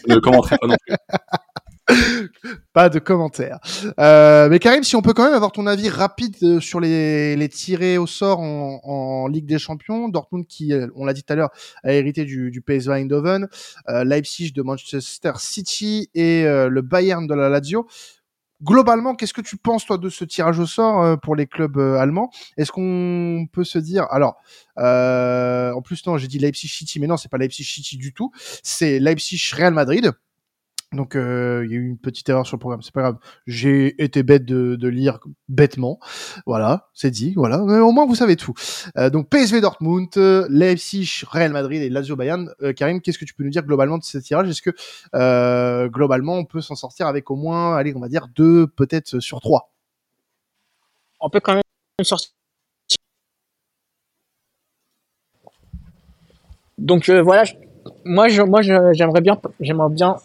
Je 0.08 0.14
ne 0.14 0.20
commenterai 0.20 0.56
pas 0.58 0.66
non 0.66 0.76
plus. 0.86 0.96
pas 2.72 2.88
de 2.88 2.98
commentaires. 2.98 3.58
Euh, 3.98 4.48
mais 4.48 4.58
Karim, 4.58 4.84
si 4.84 4.96
on 4.96 5.02
peut 5.02 5.14
quand 5.14 5.24
même 5.24 5.34
avoir 5.34 5.52
ton 5.52 5.66
avis 5.66 5.88
rapide 5.88 6.36
euh, 6.42 6.60
sur 6.60 6.80
les, 6.80 7.34
les 7.36 7.48
tirés 7.48 7.98
au 7.98 8.06
sort 8.06 8.40
en, 8.40 8.80
en, 8.84 9.28
Ligue 9.28 9.46
des 9.46 9.58
Champions. 9.58 10.08
Dortmund 10.08 10.46
qui, 10.46 10.72
euh, 10.72 10.88
on 10.94 11.04
l'a 11.04 11.12
dit 11.12 11.22
tout 11.22 11.32
à 11.32 11.36
l'heure, 11.36 11.50
a 11.84 11.92
hérité 11.92 12.24
du, 12.24 12.50
du 12.50 12.60
PSV 12.60 12.92
Eindhoven, 12.92 13.48
euh, 13.88 14.04
Leipzig 14.04 14.52
de 14.52 14.62
Manchester 14.62 15.32
City 15.36 16.10
et 16.14 16.44
euh, 16.44 16.68
le 16.68 16.82
Bayern 16.82 17.26
de 17.26 17.34
la 17.34 17.48
Lazio. 17.48 17.86
Globalement, 18.62 19.14
qu'est-ce 19.14 19.34
que 19.34 19.40
tu 19.40 19.56
penses 19.56 19.86
toi 19.86 19.98
de 19.98 20.08
ce 20.08 20.24
tirage 20.24 20.58
au 20.58 20.66
sort 20.66 21.20
pour 21.20 21.36
les 21.36 21.46
clubs 21.46 21.78
allemands? 21.78 22.28
Est-ce 22.56 22.72
qu'on 22.72 23.46
peut 23.52 23.62
se 23.62 23.78
dire, 23.78 24.08
alors, 24.10 24.34
en 24.76 25.80
plus 25.80 26.04
non, 26.06 26.18
j'ai 26.18 26.26
dit 26.26 26.40
Leipzig 26.40 26.66
City, 26.66 26.98
mais 26.98 27.06
non, 27.06 27.16
c'est 27.16 27.28
pas 27.28 27.38
Leipzig 27.38 27.62
City 27.62 27.96
du 27.96 28.12
tout, 28.12 28.32
c'est 28.64 28.98
Leipzig 28.98 29.40
Real 29.54 29.72
Madrid. 29.72 30.12
Donc 30.92 31.16
euh, 31.16 31.64
il 31.66 31.70
y 31.70 31.74
a 31.74 31.76
eu 31.76 31.86
une 31.86 31.98
petite 31.98 32.26
erreur 32.30 32.46
sur 32.46 32.56
le 32.56 32.60
programme, 32.60 32.80
c'est 32.80 32.94
pas 32.94 33.02
grave. 33.02 33.18
J'ai 33.46 34.02
été 34.02 34.22
bête 34.22 34.46
de, 34.46 34.74
de, 34.76 34.88
lire 34.88 35.18
bêtement. 35.48 35.98
Voilà, 36.46 36.88
c'est 36.94 37.10
dit, 37.10 37.34
voilà. 37.36 37.62
Mais 37.66 37.78
au 37.78 37.92
moins 37.92 38.06
vous 38.06 38.14
savez 38.14 38.36
tout. 38.36 38.54
Euh, 38.96 39.10
donc 39.10 39.28
PSV 39.28 39.60
Dortmund, 39.60 40.08
Leipzig, 40.48 41.24
Real 41.30 41.52
Madrid 41.52 41.82
et 41.82 41.90
Lazio 41.90 42.16
Bayern. 42.16 42.50
Euh, 42.62 42.72
Karim, 42.72 43.02
qu'est-ce 43.02 43.18
que 43.18 43.26
tu 43.26 43.34
peux 43.34 43.44
nous 43.44 43.50
dire 43.50 43.64
globalement 43.64 43.98
de 43.98 44.04
ce 44.04 44.16
tirage 44.16 44.48
Est-ce 44.48 44.62
que 44.62 44.70
euh, 45.14 45.88
globalement 45.88 46.34
on 46.34 46.46
peut 46.46 46.62
s'en 46.62 46.74
sortir 46.74 47.06
avec 47.06 47.30
au 47.30 47.36
moins, 47.36 47.76
allez, 47.76 47.94
on 47.94 48.00
va 48.00 48.08
dire 48.08 48.26
deux, 48.34 48.66
peut-être 48.66 49.20
sur 49.20 49.40
trois? 49.40 49.70
On 51.20 51.28
peut 51.28 51.40
quand 51.40 51.52
même 51.52 51.62
sortir. 52.02 52.30
Donc 56.78 57.08
euh, 57.08 57.20
voilà, 57.20 57.44
moi 58.04 58.28
je, 58.28 58.40
moi 58.40 58.62
j'aimerais 58.62 59.20
bien, 59.20 59.38
j'aimerais 59.60 59.90
bien 59.90 60.16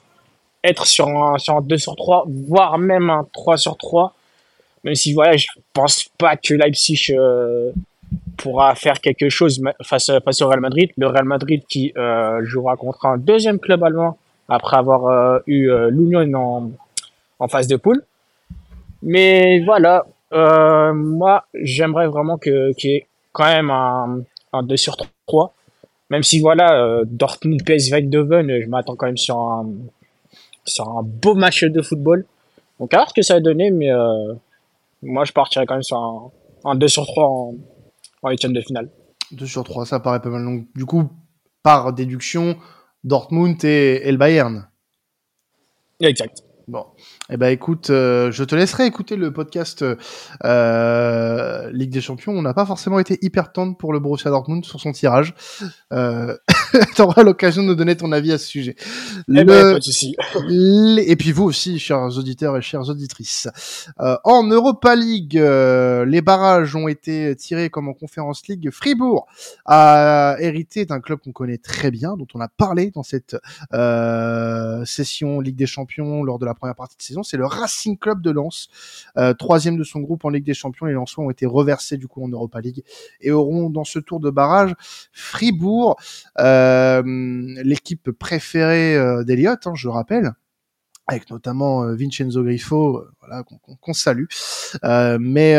être 0.63 0.87
sur 0.87 1.07
un, 1.07 1.37
sur 1.37 1.57
un 1.57 1.61
2 1.61 1.77
sur 1.77 1.95
3, 1.95 2.25
voire 2.47 2.77
même 2.77 3.09
un 3.09 3.27
3 3.33 3.57
sur 3.57 3.77
3. 3.77 4.13
Même 4.83 4.95
si, 4.95 5.13
voilà, 5.13 5.35
je 5.37 5.47
pense 5.73 6.05
pas 6.17 6.35
que 6.37 6.53
Leipzig 6.53 7.11
euh, 7.11 7.71
pourra 8.37 8.75
faire 8.75 8.99
quelque 9.01 9.29
chose 9.29 9.61
face, 9.81 10.11
face 10.23 10.41
au 10.41 10.47
Real 10.47 10.59
Madrid. 10.59 10.89
Le 10.97 11.07
Real 11.07 11.25
Madrid 11.25 11.63
qui 11.67 11.93
euh, 11.97 12.43
jouera 12.43 12.75
contre 12.75 13.05
un 13.05 13.17
deuxième 13.17 13.59
club 13.59 13.83
allemand 13.83 14.17
après 14.49 14.77
avoir 14.77 15.07
euh, 15.07 15.39
eu 15.47 15.69
l'Union 15.89 16.33
en, 16.33 16.71
en 17.39 17.47
phase 17.47 17.67
de 17.67 17.75
poule. 17.75 18.03
Mais 19.01 19.59
voilà, 19.61 20.05
moi, 20.31 21.45
j'aimerais 21.53 22.07
vraiment 22.07 22.37
que 22.37 22.73
qu'il 22.73 22.91
y 22.91 22.95
ait 22.95 23.07
quand 23.31 23.45
même 23.45 23.69
un, 23.69 24.21
un 24.53 24.63
2 24.63 24.77
sur 24.77 24.97
3. 25.27 25.53
Même 26.09 26.23
si, 26.23 26.39
voilà, 26.39 27.01
Dortmund, 27.05 27.63
PSV 27.65 27.97
Eindhoven, 27.97 28.61
je 28.61 28.67
m'attends 28.67 28.95
quand 28.95 29.07
même 29.07 29.17
sur 29.17 29.37
un, 29.37 29.65
sur 30.65 30.87
un 30.89 31.03
beau 31.03 31.35
match 31.35 31.63
de 31.63 31.81
football. 31.81 32.25
Donc 32.79 32.93
à 32.93 32.97
voir 32.97 33.09
ce 33.09 33.13
que 33.13 33.21
ça 33.21 33.35
va 33.35 33.39
donner, 33.39 33.71
mais 33.71 33.91
euh, 33.91 34.33
moi 35.01 35.25
je 35.25 35.31
partirais 35.31 35.65
quand 35.65 35.75
même 35.75 35.83
sur 35.83 35.97
un, 35.97 36.31
un 36.65 36.75
2 36.75 36.87
sur 36.87 37.05
3 37.05 37.25
en, 37.25 37.55
en 38.23 38.31
de 38.31 38.61
finale. 38.61 38.89
2 39.31 39.45
sur 39.45 39.63
3, 39.63 39.85
ça 39.85 39.99
paraît 39.99 40.21
pas 40.21 40.29
mal. 40.29 40.43
Donc 40.43 40.67
du 40.75 40.85
coup, 40.85 41.09
par 41.61 41.93
déduction, 41.93 42.57
Dortmund 43.03 43.63
et, 43.63 44.01
et 44.03 44.11
le 44.11 44.17
Bayern. 44.17 44.67
Exact. 45.99 46.43
Bon, 46.67 46.85
eh 47.29 47.37
ben 47.37 47.47
écoute, 47.47 47.89
euh, 47.89 48.31
je 48.31 48.43
te 48.43 48.53
laisserai 48.53 48.85
écouter 48.85 49.15
le 49.15 49.31
podcast 49.31 49.85
euh, 50.43 51.71
Ligue 51.71 51.89
des 51.89 52.01
Champions. 52.01 52.33
On 52.33 52.41
n'a 52.41 52.53
pas 52.53 52.65
forcément 52.65 52.99
été 52.99 53.17
hyper 53.21 53.53
tendre 53.53 53.77
pour 53.77 53.93
le 53.93 53.99
Borussia 53.99 54.29
Dortmund 54.29 54.65
sur 54.65 54.81
son 54.81 54.91
tirage. 54.91 55.33
Euh, 55.93 56.35
T'auras 56.95 57.23
l'occasion 57.23 57.63
de 57.63 57.67
nous 57.67 57.75
donner 57.75 57.95
ton 57.95 58.11
avis 58.11 58.31
à 58.33 58.37
ce 58.37 58.47
sujet. 58.47 58.75
Eh 59.29 59.43
ben, 59.43 59.45
pas 59.45 59.79
de 59.79 60.99
Et 60.99 61.15
puis 61.15 61.31
vous 61.31 61.43
aussi, 61.43 61.79
chers 61.79 62.17
auditeurs 62.17 62.57
et 62.57 62.61
chères 62.61 62.89
auditrices. 62.89 63.47
Euh, 63.99 64.17
en 64.23 64.43
Europa 64.43 64.95
League, 64.95 65.37
euh, 65.37 66.05
les 66.05 66.21
barrages 66.21 66.75
ont 66.75 66.87
été 66.87 67.35
tirés 67.35 67.69
comme 67.69 67.87
en 67.87 67.93
Conférence 67.93 68.45
League. 68.47 68.69
Fribourg 68.71 69.27
a 69.65 70.35
hérité 70.39 70.85
d'un 70.85 70.99
club 70.99 71.19
qu'on 71.19 71.31
connaît 71.31 71.57
très 71.57 71.91
bien, 71.91 72.17
dont 72.17 72.27
on 72.33 72.41
a 72.41 72.47
parlé 72.47 72.91
dans 72.91 73.03
cette 73.03 73.37
euh, 73.73 74.83
session 74.85 75.39
Ligue 75.39 75.55
des 75.55 75.67
Champions 75.67 76.23
lors 76.23 76.39
de 76.39 76.45
la 76.45 76.53
première 76.53 76.75
partie 76.75 76.97
de 76.97 77.01
C'est 77.21 77.37
le 77.37 77.45
Racing 77.45 77.97
Club 77.97 78.21
de 78.21 78.31
Lens, 78.31 78.69
euh, 79.17 79.33
troisième 79.33 79.77
de 79.77 79.83
son 79.83 79.99
groupe 79.99 80.25
en 80.25 80.29
Ligue 80.29 80.45
des 80.45 80.53
Champions. 80.53 80.87
Les 80.87 80.93
Lensois 80.93 81.23
ont 81.23 81.29
été 81.29 81.45
reversés 81.45 81.97
du 81.97 82.07
coup 82.07 82.23
en 82.23 82.29
Europa 82.29 82.59
League 82.61 82.83
et 83.21 83.31
auront 83.31 83.69
dans 83.69 83.83
ce 83.83 83.99
tour 83.99 84.19
de 84.19 84.29
barrage 84.29 84.73
Fribourg. 85.11 85.97
Euh, 86.39 87.03
l'équipe 87.63 88.09
préférée 88.11 88.95
euh, 88.95 89.23
d'Eliott, 89.23 89.67
hein, 89.67 89.73
je 89.75 89.87
le 89.87 89.91
rappelle 89.91 90.31
avec 91.05 91.29
notamment 91.29 91.85
Vincenzo 91.93 92.43
Griffo, 92.43 93.03
qu'on 93.81 93.93
salue. 93.93 94.23
mais 94.81 95.57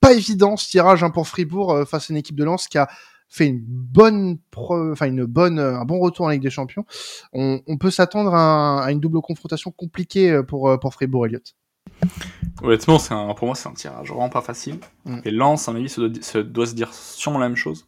pas 0.00 0.12
évident 0.12 0.58
ce 0.58 0.68
tirage 0.68 1.02
hein, 1.02 1.08
pour 1.08 1.26
Fribourg 1.26 1.88
face 1.88 2.10
à 2.10 2.12
une 2.12 2.18
équipe 2.18 2.36
de 2.36 2.44
Lens 2.44 2.68
qui 2.68 2.76
a 2.76 2.86
fait 3.28 3.46
une 3.46 3.62
bonne, 3.66 4.38
enfin 4.56 5.06
une 5.06 5.24
bonne, 5.24 5.58
un 5.58 5.84
bon 5.84 5.98
retour 5.98 6.26
en 6.26 6.30
Ligue 6.30 6.42
des 6.42 6.50
Champions. 6.50 6.84
On, 7.32 7.60
peut 7.78 7.90
s'attendre 7.90 8.34
à, 8.34 8.90
une 8.90 9.00
double 9.00 9.20
confrontation 9.20 9.70
compliquée 9.70 10.40
pour 10.46 10.78
pour 10.80 10.94
Fribourg, 10.94 11.26
Elliott. 11.26 11.54
Honnêtement, 12.62 12.98
c'est 12.98 13.14
pour 13.36 13.46
moi 13.46 13.54
c'est 13.54 13.68
un 13.68 13.74
tirage 13.74 14.08
vraiment 14.08 14.28
pas 14.28 14.42
facile. 14.42 14.78
Mm. 15.04 15.18
Et 15.24 15.30
Lens, 15.30 15.68
à 15.68 15.72
mon 15.72 15.78
avis, 15.78 15.88
ça 15.88 16.02
doit, 16.02 16.42
doit 16.42 16.66
se 16.66 16.74
dire 16.74 16.92
sûrement 16.94 17.38
la 17.38 17.48
même 17.48 17.56
chose. 17.56 17.86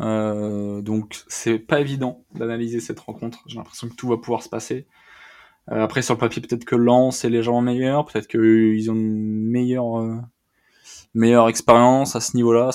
Euh, 0.00 0.82
donc 0.82 1.22
c'est 1.28 1.58
pas 1.58 1.80
évident 1.80 2.24
d'analyser 2.34 2.80
cette 2.80 3.00
rencontre. 3.00 3.42
J'ai 3.46 3.56
l'impression 3.56 3.88
que 3.88 3.94
tout 3.94 4.08
va 4.08 4.16
pouvoir 4.16 4.42
se 4.42 4.48
passer. 4.48 4.86
Euh, 5.70 5.82
après 5.82 6.02
sur 6.02 6.14
le 6.14 6.18
papier 6.18 6.42
peut-être 6.42 6.64
que 6.64 6.74
Lens 6.74 7.24
est 7.24 7.30
légèrement 7.30 7.62
meilleur, 7.62 8.04
peut-être 8.04 8.26
qu'ils 8.26 8.90
ont 8.90 8.94
une 8.94 9.48
meilleure, 9.48 10.00
euh, 10.00 10.16
meilleure 11.14 11.48
expérience 11.48 12.16
à 12.16 12.20
ce 12.20 12.36
niveau-là. 12.36 12.70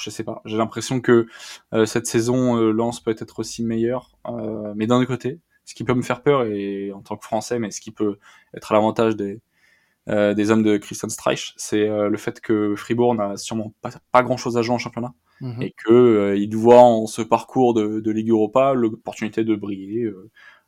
Je 0.00 0.10
sais 0.10 0.24
pas. 0.24 0.42
J'ai 0.44 0.56
l'impression 0.56 1.00
que 1.00 1.26
cette 1.84 2.06
saison 2.06 2.56
Lens 2.56 3.00
peut 3.00 3.14
être 3.18 3.38
aussi 3.38 3.64
meilleure, 3.64 4.16
mais 4.74 4.86
d'un 4.86 4.96
autre 4.96 5.08
côté, 5.08 5.40
ce 5.64 5.74
qui 5.74 5.84
peut 5.84 5.94
me 5.94 6.02
faire 6.02 6.22
peur 6.22 6.44
et 6.44 6.92
en 6.92 7.00
tant 7.00 7.16
que 7.16 7.24
Français, 7.24 7.58
mais 7.58 7.70
ce 7.70 7.80
qui 7.80 7.92
peut 7.92 8.18
être 8.54 8.72
à 8.72 8.74
l'avantage 8.74 9.16
des 9.16 9.40
euh, 10.08 10.34
des 10.34 10.50
hommes 10.50 10.64
de 10.64 10.78
Christian 10.78 11.08
Streich, 11.08 11.54
c'est 11.56 11.88
euh, 11.88 12.08
le 12.08 12.16
fait 12.18 12.40
que 12.40 12.74
Fribourg 12.76 13.14
n'a 13.14 13.36
sûrement 13.36 13.72
pas, 13.82 13.90
pas 14.10 14.24
grand-chose 14.24 14.56
à 14.58 14.62
jouer 14.62 14.74
en 14.74 14.78
championnat 14.78 15.14
mhm. 15.40 15.62
et 15.62 15.70
que 15.70 15.92
euh, 15.92 16.36
ils 16.36 16.56
voient 16.56 16.82
en 16.82 17.06
ce 17.06 17.22
parcours 17.22 17.72
de, 17.72 18.00
de 18.00 18.10
Ligue 18.10 18.30
Europa 18.30 18.74
l'opportunité 18.74 19.44
de 19.44 19.54
briller, 19.54 20.10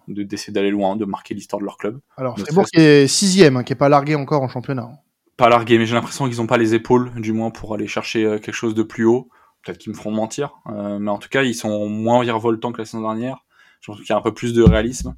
de 0.07 0.23
d'essayer 0.23 0.53
d'aller 0.53 0.71
loin, 0.71 0.95
de 0.95 1.05
marquer 1.05 1.35
l'histoire 1.35 1.59
de 1.59 1.65
leur 1.65 1.79
club. 1.79 1.99
Alors 2.17 2.39
Fribourg 2.39 2.67
qui 2.67 2.81
est 2.81 3.09
sixième, 3.09 3.57
hein, 3.57 3.65
qui 3.65 3.73
est 3.73 3.77
pas 3.77 3.89
largué 3.89 4.15
encore 4.15 4.43
en 4.43 4.49
championnat. 4.49 4.89
Pas 5.37 5.49
largué, 5.49 5.79
mais 5.79 5.87
j'ai 5.87 5.95
l'impression 5.95 6.29
qu'ils 6.29 6.39
n'ont 6.39 6.47
pas 6.47 6.59
les 6.59 6.75
épaules, 6.75 7.11
du 7.21 7.33
moins 7.33 7.51
pour 7.51 7.75
aller 7.75 7.87
chercher 7.87 8.23
quelque 8.41 8.53
chose 8.53 8.75
de 8.75 8.83
plus 8.83 9.05
haut. 9.05 9.29
Peut-être 9.65 9.79
qu'ils 9.79 9.93
me 9.93 9.97
feront 9.97 10.11
mentir, 10.13 10.55
mais 10.67 11.11
en 11.11 11.19
tout 11.19 11.29
cas 11.29 11.43
ils 11.43 11.55
sont 11.55 11.89
moins 11.89 12.23
virevoltants 12.23 12.73
que 12.73 12.79
la 12.79 12.85
saison 12.85 13.01
dernière. 13.03 13.45
Je 13.81 13.91
pense 13.91 14.01
qu'il 14.01 14.09
y 14.09 14.13
a 14.13 14.17
un 14.17 14.23
peu 14.23 14.33
plus 14.33 14.55
de 14.55 14.63
réalisme. 14.63 15.15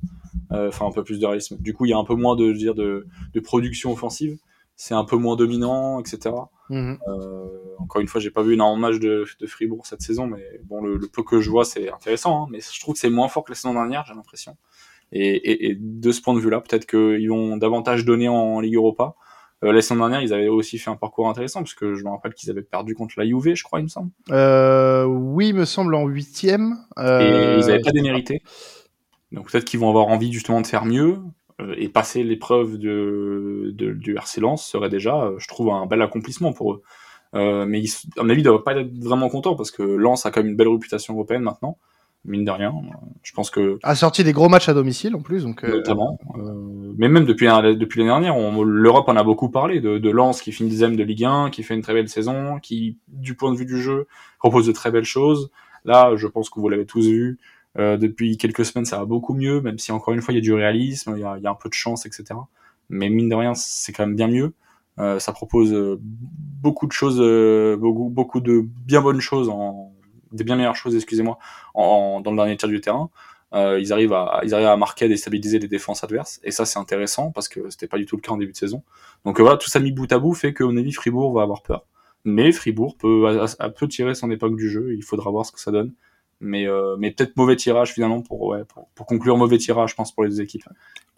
Euh, 0.52 0.68
enfin 0.68 0.87
un 0.87 0.92
peu 0.92 1.02
plus 1.02 1.18
de 1.18 1.26
réalisme. 1.26 1.57
Du 1.61 1.74
coup, 1.74 1.87
il 1.87 1.90
y 1.90 1.92
a 1.92 1.98
un 1.98 2.05
peu 2.05 2.14
moins 2.14 2.37
de, 2.37 2.52
dire, 2.52 2.74
de, 2.74 3.07
de 3.35 3.40
production 3.40 3.92
offensive. 3.92 4.38
C'est 4.76 4.94
un 4.94 5.05
peu 5.05 5.16
moins 5.16 5.37
dominant, 5.37 6.00
etc. 6.00 6.35
Mhm. 6.68 6.98
Euh, 7.09 7.46
encore 7.79 8.00
une 8.00 8.09
fois, 8.09 8.20
j'ai 8.20 8.31
pas 8.31 8.42
vu 8.42 8.55
énormément 8.55 8.88
de 8.88 8.92
matchs 8.92 9.00
de, 9.00 9.24
de, 9.40 9.46
Fribourg 9.46 9.87
cette 9.87 10.02
saison, 10.02 10.26
mais 10.26 10.42
bon, 10.64 10.83
le, 10.83 10.98
peu 11.09 11.22
que 11.22 11.40
je 11.40 11.50
vois, 11.50 11.64
c'est 11.64 11.90
intéressant. 11.90 12.44
Hein, 12.44 12.48
mais 12.50 12.61
je 12.61 12.81
trouve 12.81 12.94
que 12.94 13.00
c'est 13.00 13.11
moins 13.11 13.29
fort 13.29 13.44
que 13.44 13.52
la 13.52 13.57
saison 13.57 13.72
dernière, 13.72 14.05
j'ai 14.07 14.14
l'impression. 14.14 14.57
Et, 15.12 15.29
et, 15.29 15.70
et, 15.70 15.76
de 15.81 16.12
ce 16.12 16.20
point 16.20 16.35
de 16.35 16.40
vue-là, 16.40 16.61
peut-être 16.61 16.87
qu'ils 16.87 17.29
vont 17.31 17.57
davantage 17.57 18.05
donner 18.05 18.29
en, 18.29 18.61
Ligue 18.61 18.74
Europa. 18.74 19.14
Euh, 19.66 19.72
la 19.72 19.83
saison 19.83 19.96
dernière, 19.96 20.20
ils 20.20 20.33
avaient 20.33 20.48
aussi 20.48 20.79
fait 20.79 20.90
un 20.90 20.96
parcours 20.96 21.29
intéressant, 21.29 21.61
parce 21.61 21.74
que 21.74 21.94
je 21.94 22.05
me 22.05 22.11
rappelle 22.11 22.35
qu'ils 22.35 22.50
avaient 22.50 22.62
perdu 22.62 22.94
contre 22.94 23.14
la 23.18 23.26
Juve, 23.26 23.55
je 23.55 23.62
crois, 23.64 23.81
il 23.81 23.85
me 23.85 23.88
semble. 23.88 24.11
Euh, 24.31 25.05
oui, 25.05 25.48
il 25.48 25.55
me 25.55 25.64
semble 25.64 25.94
en 25.94 26.07
huitième. 26.07 26.76
Euh, 26.98 27.57
et 27.57 27.61
ils 27.61 27.66
n'avaient 27.66 27.81
pas 27.81 27.90
démérité. 27.90 28.42
Donc 29.33 29.50
peut-être 29.50 29.64
qu'ils 29.64 29.81
vont 29.81 29.88
avoir 29.88 30.07
envie 30.07 30.33
justement 30.33 30.61
de 30.61 30.66
faire 30.66 30.85
mieux 30.85 31.18
euh, 31.61 31.74
et 31.76 31.88
passer 31.88 32.22
l'épreuve 32.22 32.79
de, 32.79 33.72
de, 33.74 33.92
du 33.92 34.14
RC 34.16 34.40
Lens 34.40 34.64
serait 34.64 34.88
déjà, 34.88 35.33
je 35.38 35.48
trouve, 35.48 35.70
un 35.70 35.87
bel 35.87 36.00
accomplissement 36.00 36.52
pour 36.52 36.74
eux. 36.74 36.83
Mais 37.35 37.81
ils, 37.81 37.90
à 38.16 38.22
mon 38.22 38.31
avis, 38.31 38.40
ils 38.40 38.44
doivent 38.44 38.62
pas 38.62 38.74
être 38.76 38.96
vraiment 38.98 39.29
contents 39.29 39.57
parce 39.57 39.70
que 39.70 39.83
Lens 39.83 40.24
a 40.24 40.31
quand 40.31 40.40
même 40.40 40.50
une 40.50 40.57
belle 40.57 40.68
réputation 40.68 41.12
européenne 41.12 41.42
maintenant, 41.42 41.76
mine 42.27 42.45
de 42.45 42.51
rien. 42.51 42.73
Je 43.23 43.33
pense 43.33 43.51
que 43.51 43.79
a 43.83 43.95
sorti 43.95 44.25
des 44.25 44.33
gros 44.33 44.49
matchs 44.49 44.69
à 44.69 44.75
domicile 44.75 45.15
en 45.15 45.21
plus, 45.21 45.45
donc 45.45 45.62
notamment. 45.62 46.19
mais 46.97 47.09
même 47.09 47.25
depuis 47.25 47.47
depuis 47.47 48.01
l'année 48.01 48.11
dernière, 48.11 48.37
l'Europe 48.65 49.09
en 49.09 49.17
a 49.17 49.25
beaucoup 49.25 49.49
parlé 49.49 49.81
de, 49.81 49.99
de 49.99 50.11
Lens 50.11 50.43
qui 50.43 50.53
finit 50.53 50.71
deuxième 50.71 50.97
de 50.97 51.03
Ligue 51.03 51.25
1, 51.25 51.51
qui 51.51 51.62
fait 51.62 51.75
une 51.75 51.83
très 51.83 51.95
belle 51.95 52.09
saison, 52.09 52.59
qui, 52.61 52.99
du 53.09 53.35
point 53.35 53.53
de 53.53 53.57
vue 53.57 53.67
du 53.67 53.81
jeu, 53.81 54.07
propose 54.39 54.67
de 54.67 54.73
très 54.73 54.91
belles 54.91 55.05
choses. 55.05 55.51
Là, 55.85 56.12
je 56.17 56.27
pense 56.27 56.51
que 56.51 56.61
vous 56.61 56.69
l'avez 56.69 56.87
tous 56.87 57.07
vu. 57.07 57.39
Euh, 57.79 57.97
depuis 57.97 58.39
quelques 58.39 58.65
semaines, 58.65 58.87
ça 58.87 58.99
va 58.99 59.05
beaucoup 59.05 59.35
mieux, 59.35 59.61
même 59.61 59.79
si 59.79 59.93
encore 59.93 60.15
une 60.15 60.23
fois, 60.23 60.33
il 60.33 60.37
y 60.37 60.41
a 60.41 60.43
du 60.43 60.55
réalisme, 60.55 61.15
il 61.17 61.21
y 61.21 61.25
a, 61.25 61.37
il 61.37 61.43
y 61.43 61.47
a 61.47 61.51
un 61.51 61.55
peu 61.55 61.69
de 61.69 61.75
chance, 61.75 62.07
etc. 62.07 62.25
Mais 62.89 63.11
mine 63.11 63.29
de 63.29 63.35
rien, 63.35 63.55
c'est 63.55 63.93
quand 63.93 64.07
même 64.07 64.17
bien 64.17 64.29
mieux. 64.29 64.55
Euh, 64.99 65.19
ça 65.19 65.33
propose 65.33 65.73
euh, 65.75 65.99
beaucoup 66.01 66.87
de 66.87 66.93
choses, 66.93 67.19
euh, 67.21 67.77
beaucoup, 67.77 68.09
beaucoup 68.09 68.41
de 68.41 68.65
bien 68.87 69.03
bonnes 69.03 69.21
choses, 69.21 69.49
en, 69.51 69.93
des 70.33 70.45
bien 70.45 70.57
meilleures 70.57 70.77
choses, 70.77 70.95
excusez-moi, 70.95 71.39
dans 71.75 72.23
le 72.25 72.37
dernier 72.37 72.57
tiers 72.57 72.69
du 72.69 72.81
terrain. 72.81 73.11
Euh, 73.55 73.79
ils 73.81 73.93
arrivent 73.93 74.12
à, 74.12 74.41
ils 74.45 74.55
arrivent 74.55 74.67
à 74.67 74.77
marquer, 74.77 75.05
à 75.05 75.09
déstabiliser 75.09 75.59
les 75.59 75.69
défenses 75.69 76.03
adverses, 76.03 76.41
et 76.43 76.51
ça 76.51 76.67
c'est 76.67 76.79
intéressant 76.81 77.31
parce 77.31 77.49
que 77.49 77.71
c'était 77.71 77.87
pas 77.87 77.97
du 77.97 78.05
tout 78.05 78.17
le 78.17 78.21
cas 78.21 78.33
en 78.33 78.37
début 78.37 78.53
de 78.53 78.57
saison. 78.57 78.83
Donc 79.25 79.41
voilà, 79.41 79.57
tout 79.57 79.71
ça 79.71 79.79
mis 79.79 79.93
bout 79.93 80.11
à 80.12 80.19
bout 80.19 80.35
fait 80.35 80.53
que 80.53 80.65
mon 80.65 80.77
avis 80.77 80.93
Fribourg 80.93 81.33
va 81.33 81.43
avoir 81.43 81.62
peur, 81.62 81.85
mais 82.25 82.51
Fribourg 82.51 82.97
peut, 82.99 83.47
peut 83.79 83.89
tirer 83.89 84.15
son 84.15 84.31
époque 84.33 84.57
du 84.57 84.69
jeu. 84.69 84.95
Il 84.95 85.05
faudra 85.05 85.31
voir 85.31 85.47
ce 85.47 85.53
que 85.53 85.61
ça 85.61 85.71
donne 85.71 85.93
mais 86.41 86.67
euh, 86.69 86.97
mais 86.99 87.11
peut-être 87.12 87.37
mauvais 87.37 87.57
tirage 87.57 87.93
finalement 87.93 88.21
pour 88.21 88.55
pour, 88.95 89.07
conclure 89.07 89.37
mauvais 89.37 89.59
tirage 89.59 89.91
je 89.91 89.95
pense 89.95 90.12
pour 90.12 90.25
les 90.25 90.31
deux 90.31 90.41
équipes 90.43 90.65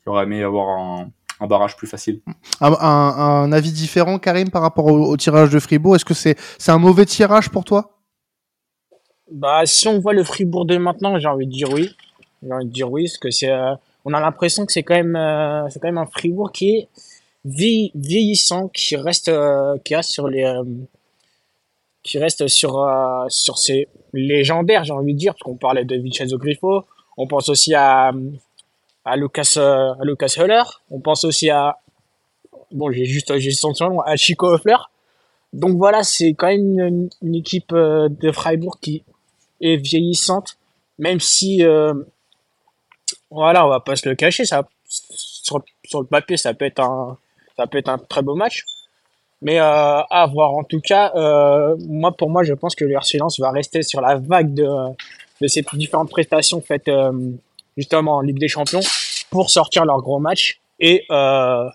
qui 0.03 0.09
auraient 0.09 0.25
aimé 0.25 0.43
avoir 0.43 0.79
un, 0.79 1.11
barrage 1.47 1.77
plus 1.77 1.87
facile 1.87 2.21
un, 2.61 2.73
un, 2.73 3.53
avis 3.53 3.73
différent 3.73 4.19
Karim 4.19 4.51
par 4.51 4.63
rapport 4.63 4.87
au, 4.87 5.17
tirage 5.17 5.51
de 5.51 5.59
Fribourg? 5.59 5.97
Est-ce 5.97 6.05
que 6.05 6.15
c'est 6.15 6.37
c'est 6.59 6.71
un 6.71 6.79
mauvais 6.79 7.05
tirage 7.05 7.51
pour 7.51 7.65
toi? 7.65 7.98
Bah 9.33 9.67
si 9.67 9.89
on 9.89 9.99
voit 9.99 10.13
le 10.13 10.25
Fribourg 10.25 10.65
de 10.65 10.77
maintenant 10.77 11.19
j'ai 11.19 11.29
envie 11.29 11.47
de 11.47 11.53
dire 11.53 11.71
oui. 11.73 11.91
J'ai 12.43 12.53
envie 12.53 12.67
de 12.67 12.73
dire 12.73 12.91
oui 12.91 13.05
parce 13.05 13.19
que 13.19 13.31
c'est 13.31 13.51
euh, 13.51 13.75
on 14.05 14.15
a 14.15 14.21
l'impression 14.21 14.65
que 14.67 14.73
c'est 14.73 14.83
quand 14.83 14.95
même 14.95 15.17
euh, 15.17 15.69
c'est 15.71 15.81
quand 15.81 15.89
même 15.89 15.99
un 15.99 16.07
Fribourg 16.07 16.53
qui 16.53 16.71
est 16.71 16.89
vieillissant 17.45 18.69
qui 18.69 18.97
reste 18.97 19.31
qui 19.85 19.95
reste 19.95 20.11
sur 20.11 20.29
les 20.29 20.45
qui 22.09 22.19
reste 22.19 22.49
sur 22.49 22.83
euh, 22.83 23.27
sur 23.29 23.59
ces 23.59 23.89
légendaires, 24.15 24.83
j'ai 24.85 24.93
envie 24.93 25.13
de 25.13 25.19
dire, 25.19 25.35
parce 25.35 25.43
qu'on 25.43 25.57
parlait 25.57 25.85
de 25.85 25.97
Vincenzo 25.97 26.39
Griffo, 26.39 26.85
on 27.19 27.27
pense 27.27 27.51
aussi 27.51 27.75
à 27.75 28.13
à 29.05 29.17
Lucas 29.17 29.55
euh, 29.59 29.93
à 29.93 30.05
Lucas 30.05 30.35
Heller, 30.39 30.63
on 30.91 31.01
pense 31.01 31.25
aussi 31.25 31.51
à 31.51 31.79
bon 32.73 32.91
j'ai 32.91 33.05
juste 33.05 33.37
j'ai 33.39 33.51
son 33.51 33.73
nom 33.81 34.01
à 34.01 34.17
Chico 34.17 34.47
Hoffler. 34.47 34.77
Donc 35.53 35.77
voilà, 35.77 36.03
c'est 36.03 36.35
quand 36.35 36.49
même 36.49 37.09
une, 37.23 37.35
équipe 37.35 37.73
euh, 37.73 38.09
de 38.11 38.33
Freiburg 38.33 38.75
qui 38.81 39.03
est 39.61 39.77
vieillissante, 39.77 40.59
même 40.99 41.21
si 41.21 41.63
voilà, 43.31 43.67
on 43.67 43.69
va 43.69 43.81
pas 43.81 43.97
se 43.97 44.09
le 44.09 44.15
cacher, 44.15 44.45
ça 44.45 44.67
sur, 44.89 45.63
sur 45.85 46.01
le 46.01 46.07
papier 46.07 46.37
ça 46.37 46.55
peut 46.55 46.65
être 46.65 46.81
un 46.81 47.19
ça 47.59 47.67
peut 47.67 47.79
être 47.79 47.89
un 47.89 47.99
très 47.99 48.23
beau 48.23 48.35
match. 48.35 48.65
Mais 49.41 49.59
euh, 49.61 49.63
à 49.63 50.27
voir. 50.27 50.55
En 50.55 50.65
tout 50.65 50.81
cas, 50.81 51.13
euh, 51.15 51.77
moi 51.87 52.17
pour 52.17 52.31
moi, 52.31 52.43
je 52.43 52.55
pense 52.55 52.75
que 52.75 52.85
le 52.85 52.95
va 53.39 53.51
rester 53.51 53.83
sur 53.83 54.01
la 54.01 54.17
vague 54.17 54.55
de, 54.55 54.67
de 55.41 55.47
ces 55.47 55.65
différentes 55.75 56.11
prestations 56.11 56.61
faites 56.61 56.89
euh, 56.89 57.13
justement 57.77 58.17
en 58.17 58.21
Ligue 58.21 58.39
des 58.39 58.49
Champions 58.49 58.81
pour 59.31 59.51
sortir 59.51 59.85
leur 59.85 60.01
gros 60.01 60.19
match 60.19 60.61
et, 60.81 61.05
euh, 61.11 61.69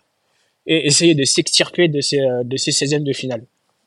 et 0.65 0.88
essayer 0.88 1.15
de 1.15 1.24
s'extirper 1.24 1.88
de 1.88 2.02
ces, 2.02 2.19
de 2.43 2.58
ces 2.58 2.72
16e 2.72 3.04
de 3.04 3.13
finale. 3.13 3.43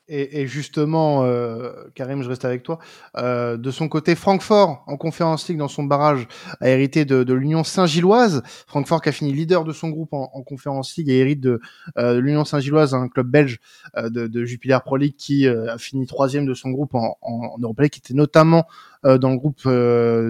Et, 0.08 0.42
et, 0.42 0.46
justement, 0.46 1.24
euh, 1.24 1.72
Karim, 1.94 2.22
je 2.22 2.28
reste 2.28 2.44
avec 2.44 2.62
toi. 2.62 2.78
Euh, 3.16 3.56
de 3.56 3.70
son 3.72 3.88
côté, 3.88 4.14
Francfort, 4.14 4.84
en 4.86 4.96
conférence 4.96 5.48
League 5.48 5.58
dans 5.58 5.66
son 5.66 5.82
barrage, 5.82 6.28
a 6.60 6.68
hérité 6.68 7.04
de, 7.04 7.24
de 7.24 7.34
l'Union 7.34 7.64
Saint-Gilloise. 7.64 8.42
Francfort 8.68 9.02
qui 9.02 9.08
a 9.08 9.12
fini 9.12 9.32
leader 9.32 9.64
de 9.64 9.72
son 9.72 9.88
groupe 9.88 10.12
en, 10.12 10.30
en 10.32 10.42
conférence 10.42 10.96
League 10.96 11.10
et 11.10 11.18
hérite 11.18 11.40
de, 11.40 11.60
euh, 11.98 12.20
l'Union 12.20 12.44
Saint-Gilloise, 12.44 12.94
un 12.94 13.08
club 13.08 13.28
belge 13.28 13.58
euh, 13.96 14.08
de, 14.08 14.28
de, 14.28 14.44
Jupiler 14.44 14.78
Pro 14.84 14.96
League 14.96 15.16
qui 15.16 15.48
euh, 15.48 15.72
a 15.72 15.78
fini 15.78 16.06
troisième 16.06 16.46
de 16.46 16.54
son 16.54 16.70
groupe 16.70 16.94
en, 16.94 17.18
en, 17.20 17.54
en 17.54 17.58
Europe 17.58 17.80
League, 17.80 17.90
qui 17.90 17.98
était 17.98 18.14
notamment 18.14 18.66
euh, 19.04 19.18
dans 19.18 19.30
le 19.30 19.38
groupe 19.38 19.68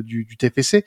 du, 0.04 0.24
du, 0.24 0.36
TFC. 0.38 0.84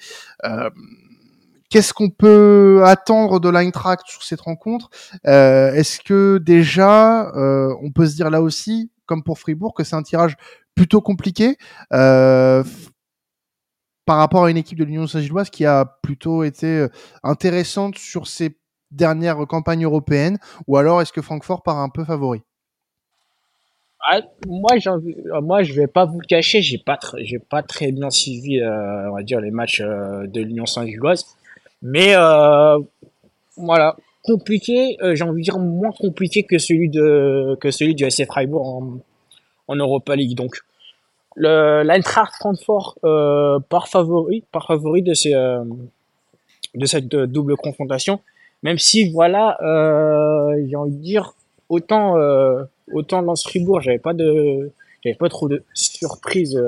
Qu'est-ce 1.69 1.93
qu'on 1.93 2.09
peut 2.09 2.81
attendre 2.83 3.39
de 3.39 3.47
l'Eintracht 3.47 4.07
sur 4.07 4.23
cette 4.23 4.41
rencontre? 4.41 4.89
Euh, 5.27 5.71
Est-ce 5.73 5.99
que 5.99 6.39
déjà, 6.39 7.29
euh, 7.35 7.75
on 7.83 7.91
peut 7.91 8.07
se 8.07 8.15
dire 8.15 8.31
là 8.31 8.41
aussi, 8.41 8.91
comme 9.05 9.23
pour 9.23 9.37
Fribourg, 9.37 9.75
que 9.75 9.83
c'est 9.83 9.95
un 9.95 10.01
tirage 10.01 10.35
plutôt 10.73 10.99
compliqué 10.99 11.57
euh, 11.93 12.63
par 14.05 14.17
rapport 14.17 14.45
à 14.45 14.49
une 14.49 14.57
équipe 14.57 14.79
de 14.79 14.83
l'Union 14.83 15.05
Saint-Gilloise 15.05 15.51
qui 15.51 15.63
a 15.65 15.85
plutôt 15.85 16.43
été 16.43 16.87
intéressante 17.21 17.99
sur 17.99 18.25
ses 18.25 18.57
dernières 18.89 19.45
campagnes 19.45 19.83
européennes? 19.83 20.39
Ou 20.65 20.77
alors 20.77 21.03
est-ce 21.03 21.13
que 21.13 21.21
Francfort 21.21 21.61
part 21.61 21.77
un 21.77 21.89
peu 21.89 22.03
favori? 22.03 22.41
Ah, 24.07 24.21
moi, 24.47 24.71
moi, 25.43 25.61
je 25.61 25.73
vais 25.73 25.85
pas 25.85 26.05
vous 26.05 26.19
cacher, 26.27 26.63
j'ai 26.63 26.79
pas, 26.79 26.97
j'ai 27.19 27.37
pas 27.37 27.61
très 27.61 27.91
bien 27.91 28.09
suivi, 28.09 28.59
on 28.63 29.13
va 29.13 29.21
dire, 29.21 29.39
les 29.39 29.51
matchs 29.51 29.81
de 29.81 30.41
l'Union 30.41 30.65
Saint-Gilloise. 30.65 31.35
Mais 31.81 32.15
euh, 32.15 32.77
voilà, 33.57 33.95
compliqué, 34.23 34.97
euh, 35.01 35.15
j'ai 35.15 35.23
envie 35.23 35.41
de 35.41 35.43
dire 35.43 35.59
moins 35.59 35.91
compliqué 35.91 36.43
que 36.43 36.57
celui 36.57 36.89
de 36.89 37.57
que 37.59 37.71
celui 37.71 37.95
du 37.95 38.05
SF 38.05 38.27
Freiburg 38.27 38.67
en, 38.67 38.99
en 39.67 39.75
Europa 39.75 40.15
League. 40.15 40.35
Donc 40.35 40.59
le 41.35 41.83
l'Eintracht 41.83 42.33
Francfort 42.35 42.97
euh, 43.03 43.59
par 43.69 43.87
favori 43.87 44.43
par 44.51 44.67
favori 44.67 45.01
de 45.01 45.13
ces 45.13 45.33
euh, 45.33 45.63
de 46.75 46.85
cette 46.85 47.07
double 47.07 47.55
confrontation. 47.55 48.19
Même 48.61 48.77
si 48.77 49.09
voilà, 49.11 49.57
euh, 49.61 50.53
j'ai 50.67 50.75
envie 50.75 50.95
de 50.95 51.01
dire 51.01 51.33
autant 51.69 52.17
euh, 52.17 52.63
autant 52.91 53.21
Lens 53.21 53.43
Fribourg, 53.43 53.81
j'avais 53.81 53.99
pas 53.99 54.13
de 54.13 54.71
j'avais 55.03 55.15
pas 55.15 55.29
trop 55.29 55.47
de 55.47 55.63
surprise 55.73 56.61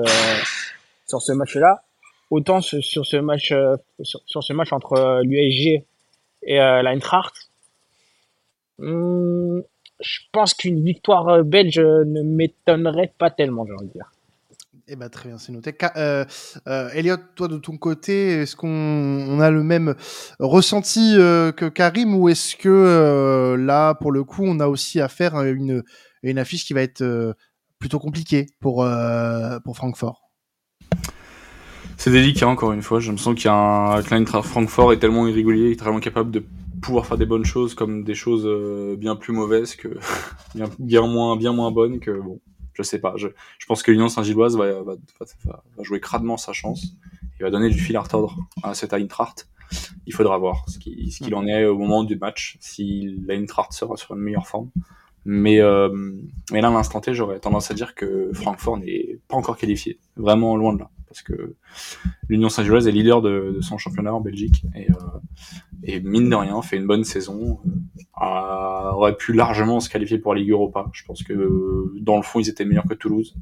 sur 1.06 1.20
ce 1.20 1.32
match-là 1.32 1.82
autant 2.32 2.62
sur 2.62 3.04
ce 3.06 3.16
match 3.18 3.52
euh, 3.52 3.76
sur, 4.02 4.42
ce 4.42 4.52
match 4.54 4.72
entre 4.72 4.94
euh, 4.94 5.22
l'USG 5.22 5.84
et 6.44 6.60
euh, 6.60 6.82
l'Eintracht 6.82 7.34
hmm, 8.78 9.60
je 10.00 10.18
pense 10.32 10.54
qu'une 10.54 10.82
victoire 10.82 11.44
belge 11.44 11.78
ne 11.78 12.22
m'étonnerait 12.22 13.12
pas 13.18 13.30
tellement 13.30 13.66
j'ai 13.66 13.74
envie 13.74 13.86
de 13.86 13.92
dire 13.92 14.10
eh 14.88 14.96
ben, 14.96 15.08
très 15.08 15.28
bien, 15.28 15.38
c'est 15.38 15.52
noté. 15.52 15.72
Euh, 15.96 16.24
Elliot, 16.66 17.16
toi 17.36 17.46
de 17.46 17.56
ton 17.56 17.78
côté, 17.78 18.40
est-ce 18.42 18.56
qu'on 18.56 18.68
on 18.68 19.40
a 19.40 19.48
le 19.48 19.62
même 19.62 19.94
ressenti 20.40 21.14
que 21.14 21.68
Karim 21.68 22.16
ou 22.16 22.28
est-ce 22.28 22.56
que 22.56 23.54
là, 23.58 23.94
pour 23.94 24.10
le 24.10 24.24
coup, 24.24 24.42
on 24.44 24.58
a 24.58 24.66
aussi 24.66 25.00
affaire 25.00 25.36
à 25.36 25.46
une, 25.46 25.84
une 26.24 26.38
affiche 26.38 26.66
qui 26.66 26.74
va 26.74 26.82
être 26.82 27.34
plutôt 27.78 28.00
compliquée 28.00 28.46
pour 28.60 28.84
Francfort? 29.72 30.31
C'est 32.02 32.10
délicat 32.10 32.48
encore 32.48 32.72
une 32.72 32.82
fois. 32.82 32.98
Je 32.98 33.12
me 33.12 33.16
sens 33.16 33.32
qu'il 33.36 33.44
y 33.44 33.48
a 33.48 33.54
un 33.54 34.02
Klein 34.02 34.24
Francfort 34.26 34.92
est 34.92 34.98
tellement 34.98 35.28
irrégulier, 35.28 35.70
est 35.70 35.76
tellement 35.76 36.00
capable 36.00 36.32
de 36.32 36.44
pouvoir 36.82 37.06
faire 37.06 37.16
des 37.16 37.26
bonnes 37.26 37.44
choses 37.44 37.74
comme 37.74 38.02
des 38.02 38.16
choses 38.16 38.44
bien 38.98 39.14
plus 39.14 39.32
mauvaises 39.32 39.76
que 39.76 39.86
bien, 40.80 41.06
moins 41.06 41.36
bien 41.36 41.52
moins 41.52 41.70
bonnes 41.70 42.00
que 42.00 42.10
bon 42.10 42.40
je 42.74 42.82
sais 42.82 42.98
pas. 42.98 43.14
Je, 43.18 43.28
je 43.56 43.66
pense 43.66 43.84
que 43.84 43.92
l'Union 43.92 44.08
Saint-Gilloise 44.08 44.56
va, 44.56 44.82
va, 44.82 44.94
va, 44.94 45.26
va, 45.44 45.62
jouer 45.84 46.00
crânement 46.00 46.36
sa 46.36 46.52
chance. 46.52 46.96
Il 47.38 47.44
va 47.44 47.50
donner 47.50 47.70
du 47.70 47.78
fil 47.78 47.96
à 47.96 48.00
retordre 48.00 48.36
à 48.64 48.74
cette 48.74 48.94
Eintracht. 48.94 49.48
Il 50.04 50.12
faudra 50.12 50.38
voir 50.38 50.64
ce 50.68 50.80
qu'il 50.80 51.12
ce 51.12 51.22
qu'il 51.22 51.36
en 51.36 51.46
est 51.46 51.66
au 51.66 51.78
moment 51.78 52.02
du 52.02 52.16
match, 52.16 52.56
si 52.58 53.16
l'Eintracht 53.28 53.72
sera 53.74 53.96
sur 53.96 54.16
une 54.16 54.22
meilleure 54.22 54.48
forme. 54.48 54.70
Mais, 55.24 55.60
euh, 55.60 55.88
mais 56.50 56.60
là, 56.62 56.66
à 56.66 56.72
l'instant 56.72 57.00
T, 57.00 57.14
j'aurais 57.14 57.38
tendance 57.38 57.70
à 57.70 57.74
dire 57.74 57.94
que 57.94 58.32
Francfort 58.32 58.78
n'est 58.78 59.20
pas 59.28 59.36
encore 59.36 59.56
qualifié. 59.56 60.00
Vraiment 60.16 60.56
loin 60.56 60.72
de 60.72 60.80
là. 60.80 60.90
Parce 61.12 61.22
que 61.22 61.54
l'Union 62.28 62.48
Saint-Gilloise 62.48 62.88
est 62.88 62.92
leader 62.92 63.20
de, 63.20 63.52
de, 63.56 63.60
son 63.60 63.76
championnat 63.76 64.14
en 64.14 64.20
Belgique. 64.20 64.64
Et, 64.74 64.90
euh, 64.90 64.94
et 65.84 66.00
mine 66.00 66.30
de 66.30 66.34
rien, 66.34 66.60
fait 66.62 66.76
une 66.76 66.86
bonne 66.86 67.04
saison. 67.04 67.60
Euh, 68.20 68.90
aurait 68.92 69.16
pu 69.16 69.32
largement 69.32 69.80
se 69.80 69.90
qualifier 69.90 70.18
pour 70.18 70.34
la 70.34 70.40
Ligue 70.40 70.50
Europa. 70.50 70.86
Je 70.92 71.04
pense 71.04 71.22
que 71.22 71.92
dans 72.00 72.16
le 72.16 72.22
fond, 72.22 72.40
ils 72.40 72.48
étaient 72.48 72.64
meilleurs 72.64 72.86
que 72.86 72.94
Toulouse. 72.94 73.34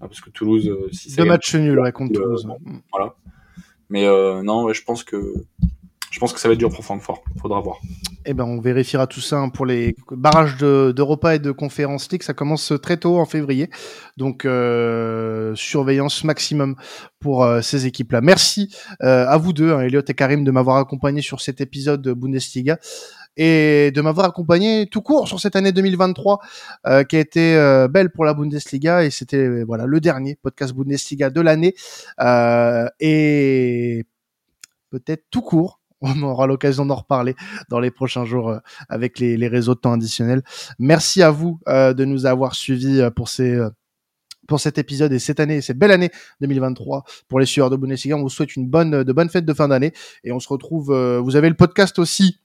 Parce 0.00 0.20
que 0.20 0.30
Toulouse, 0.30 0.68
euh, 0.68 0.88
si 0.92 1.14
Deux 1.16 1.24
matchs 1.24 1.54
nuls 1.54 1.78
ouais, 1.78 1.92
contre 1.92 2.12
Toulouse. 2.12 2.46
voilà. 2.92 3.14
Mais 3.88 4.06
euh, 4.06 4.42
non, 4.42 4.64
ouais, 4.64 4.74
je 4.74 4.82
pense 4.84 5.04
que 5.04 5.34
je 6.10 6.20
pense 6.20 6.32
que 6.32 6.40
ça 6.40 6.48
va 6.48 6.54
être 6.54 6.58
dur 6.58 6.70
pour 6.70 6.84
Francfort. 6.84 7.24
Faudra 7.40 7.60
voir. 7.60 7.80
Eh 8.26 8.34
ben, 8.34 8.44
on 8.44 8.60
vérifiera 8.60 9.06
tout 9.06 9.20
ça 9.20 9.38
hein, 9.38 9.48
pour 9.48 9.66
les 9.66 9.94
barrages 10.10 10.56
d'Europa 10.56 11.34
et 11.34 11.38
de 11.38 11.50
Conférence 11.50 12.10
League. 12.10 12.22
Ça 12.22 12.34
commence 12.34 12.72
très 12.82 12.96
tôt 12.96 13.18
en 13.18 13.26
février, 13.26 13.70
donc 14.16 14.44
euh, 14.44 15.54
surveillance 15.54 16.24
maximum 16.24 16.76
pour 17.20 17.44
euh, 17.44 17.60
ces 17.60 17.86
équipes-là. 17.86 18.20
Merci 18.20 18.74
euh, 19.02 19.26
à 19.28 19.36
vous 19.36 19.52
deux, 19.52 19.72
hein, 19.72 19.80
Elliot 19.80 20.02
et 20.06 20.14
Karim, 20.14 20.44
de 20.44 20.50
m'avoir 20.50 20.76
accompagné 20.76 21.20
sur 21.20 21.40
cet 21.40 21.60
épisode 21.60 22.02
de 22.02 22.12
Bundesliga 22.12 22.78
et 23.36 23.90
de 23.92 24.00
m'avoir 24.00 24.26
accompagné 24.26 24.86
tout 24.86 25.02
court 25.02 25.26
sur 25.26 25.40
cette 25.40 25.56
année 25.56 25.72
2023 25.72 26.40
euh, 26.86 27.04
qui 27.04 27.16
a 27.16 27.20
été 27.20 27.56
euh, 27.56 27.88
belle 27.88 28.10
pour 28.10 28.24
la 28.24 28.34
Bundesliga 28.34 29.04
et 29.04 29.10
c'était 29.10 29.64
voilà 29.64 29.86
le 29.86 30.00
dernier 30.00 30.36
podcast 30.40 30.72
Bundesliga 30.72 31.30
de 31.30 31.40
l'année 31.40 31.74
euh, 32.20 32.88
et 33.00 34.04
peut-être 34.90 35.24
tout 35.30 35.42
court 35.42 35.80
on 36.04 36.22
aura 36.22 36.46
l'occasion 36.46 36.86
d'en 36.86 36.96
reparler 36.96 37.34
dans 37.68 37.80
les 37.80 37.90
prochains 37.90 38.24
jours 38.24 38.50
euh, 38.50 38.58
avec 38.88 39.18
les, 39.18 39.48
réseaux 39.48 39.74
de 39.74 39.80
temps 39.80 39.92
additionnels. 39.92 40.42
Merci 40.78 41.22
à 41.22 41.30
vous 41.30 41.58
euh, 41.68 41.94
de 41.94 42.04
nous 42.04 42.26
avoir 42.26 42.54
suivis 42.54 43.00
euh, 43.00 43.10
pour 43.10 43.28
ces 43.28 43.58
pour 44.46 44.60
cet 44.60 44.76
épisode 44.76 45.10
et 45.14 45.18
cette 45.18 45.40
année, 45.40 45.62
cette 45.62 45.78
belle 45.78 45.90
année 45.90 46.10
2023 46.42 47.04
pour 47.28 47.40
les 47.40 47.46
sueurs 47.46 47.70
de 47.70 47.76
Bundesliga. 47.76 48.16
On 48.16 48.20
vous 48.20 48.28
souhaite 48.28 48.56
une 48.56 48.68
bonne, 48.68 49.02
de 49.02 49.12
bonnes 49.14 49.30
fêtes 49.30 49.46
de 49.46 49.54
fin 49.54 49.68
d'année 49.68 49.94
et 50.22 50.32
on 50.32 50.40
se 50.40 50.48
retrouve. 50.50 50.94
vous 51.22 51.36
avez 51.36 51.48
le 51.48 51.54
podcast 51.54 51.98
aussi, 51.98 52.40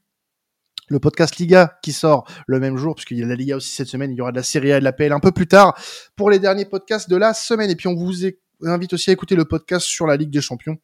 le 0.88 1.00
podcast 1.00 1.36
Liga 1.40 1.78
qui 1.84 1.92
sort 1.92 2.26
le 2.48 2.62
même 2.62 2.78
jour 2.78 2.96
puisqu'il 2.96 3.18
y 3.18 3.24
a 3.24 3.26
la 3.26 3.36
Liga 3.36 3.58
aussi 3.58 3.76
cette 3.76 3.90
semaine. 3.90 4.12
Il 4.12 4.18
y 4.18 4.22
aura 4.22 4.32
de 4.32 4.38
la 4.38 4.44
Serie 4.44 4.72
A 4.72 4.78
et 4.78 4.80
de 4.80 4.86
la 4.86 4.94
PL 4.94 5.12
un 5.12 5.20
peu 5.20 5.34
plus 5.34 5.48
tard 5.48 5.78
pour 6.16 6.30
les 6.30 6.40
derniers 6.40 6.64
podcasts 6.64 7.10
de 7.10 7.18
la 7.18 7.34
semaine. 7.34 7.70
Et 7.70 7.76
puis 7.76 7.90
on 7.90 7.96
vous 7.96 8.14
invite 8.64 8.94
aussi 8.94 9.10
à 9.10 9.14
écouter 9.14 9.36
le 9.36 9.44
podcast 9.44 9.86
sur 9.86 10.08
la 10.08 10.16
Ligue 10.16 10.32
des 10.32 10.40
Champions 10.40 10.78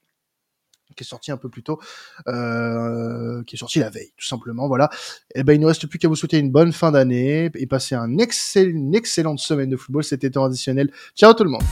qui 0.96 1.04
est 1.04 1.08
sorti 1.08 1.32
un 1.32 1.38
peu 1.38 1.50
plus 1.50 1.64
tôt, 1.64 1.80
euh, 2.28 3.44
qui 3.44 3.56
est 3.56 3.60
sorti 3.60 3.80
la 3.80 3.90
veille, 3.90 4.12
tout 4.18 4.26
simplement. 4.26 4.68
Voilà. 4.68 4.90
Et 5.34 5.40
eh 5.40 5.44
ben, 5.44 5.54
il 5.54 5.60
ne 5.60 5.66
reste 5.66 5.88
plus 5.88 6.00
qu'à 6.00 6.08
vous 6.08 6.16
souhaiter 6.16 6.38
une 6.38 6.52
bonne 6.52 6.74
fin 6.74 6.92
d'année 6.92 7.52
et 7.54 7.68
passer 7.68 7.96
une 7.96 8.96
excellente 8.96 9.40
semaine 9.40 9.70
de 9.70 9.78
football. 9.78 10.04
C'était 10.04 10.30
temps 10.30 10.46
additionnel. 10.46 10.92
Ciao 11.16 11.34
tout 11.34 11.44
le 11.44 11.50
monde. 11.50 11.64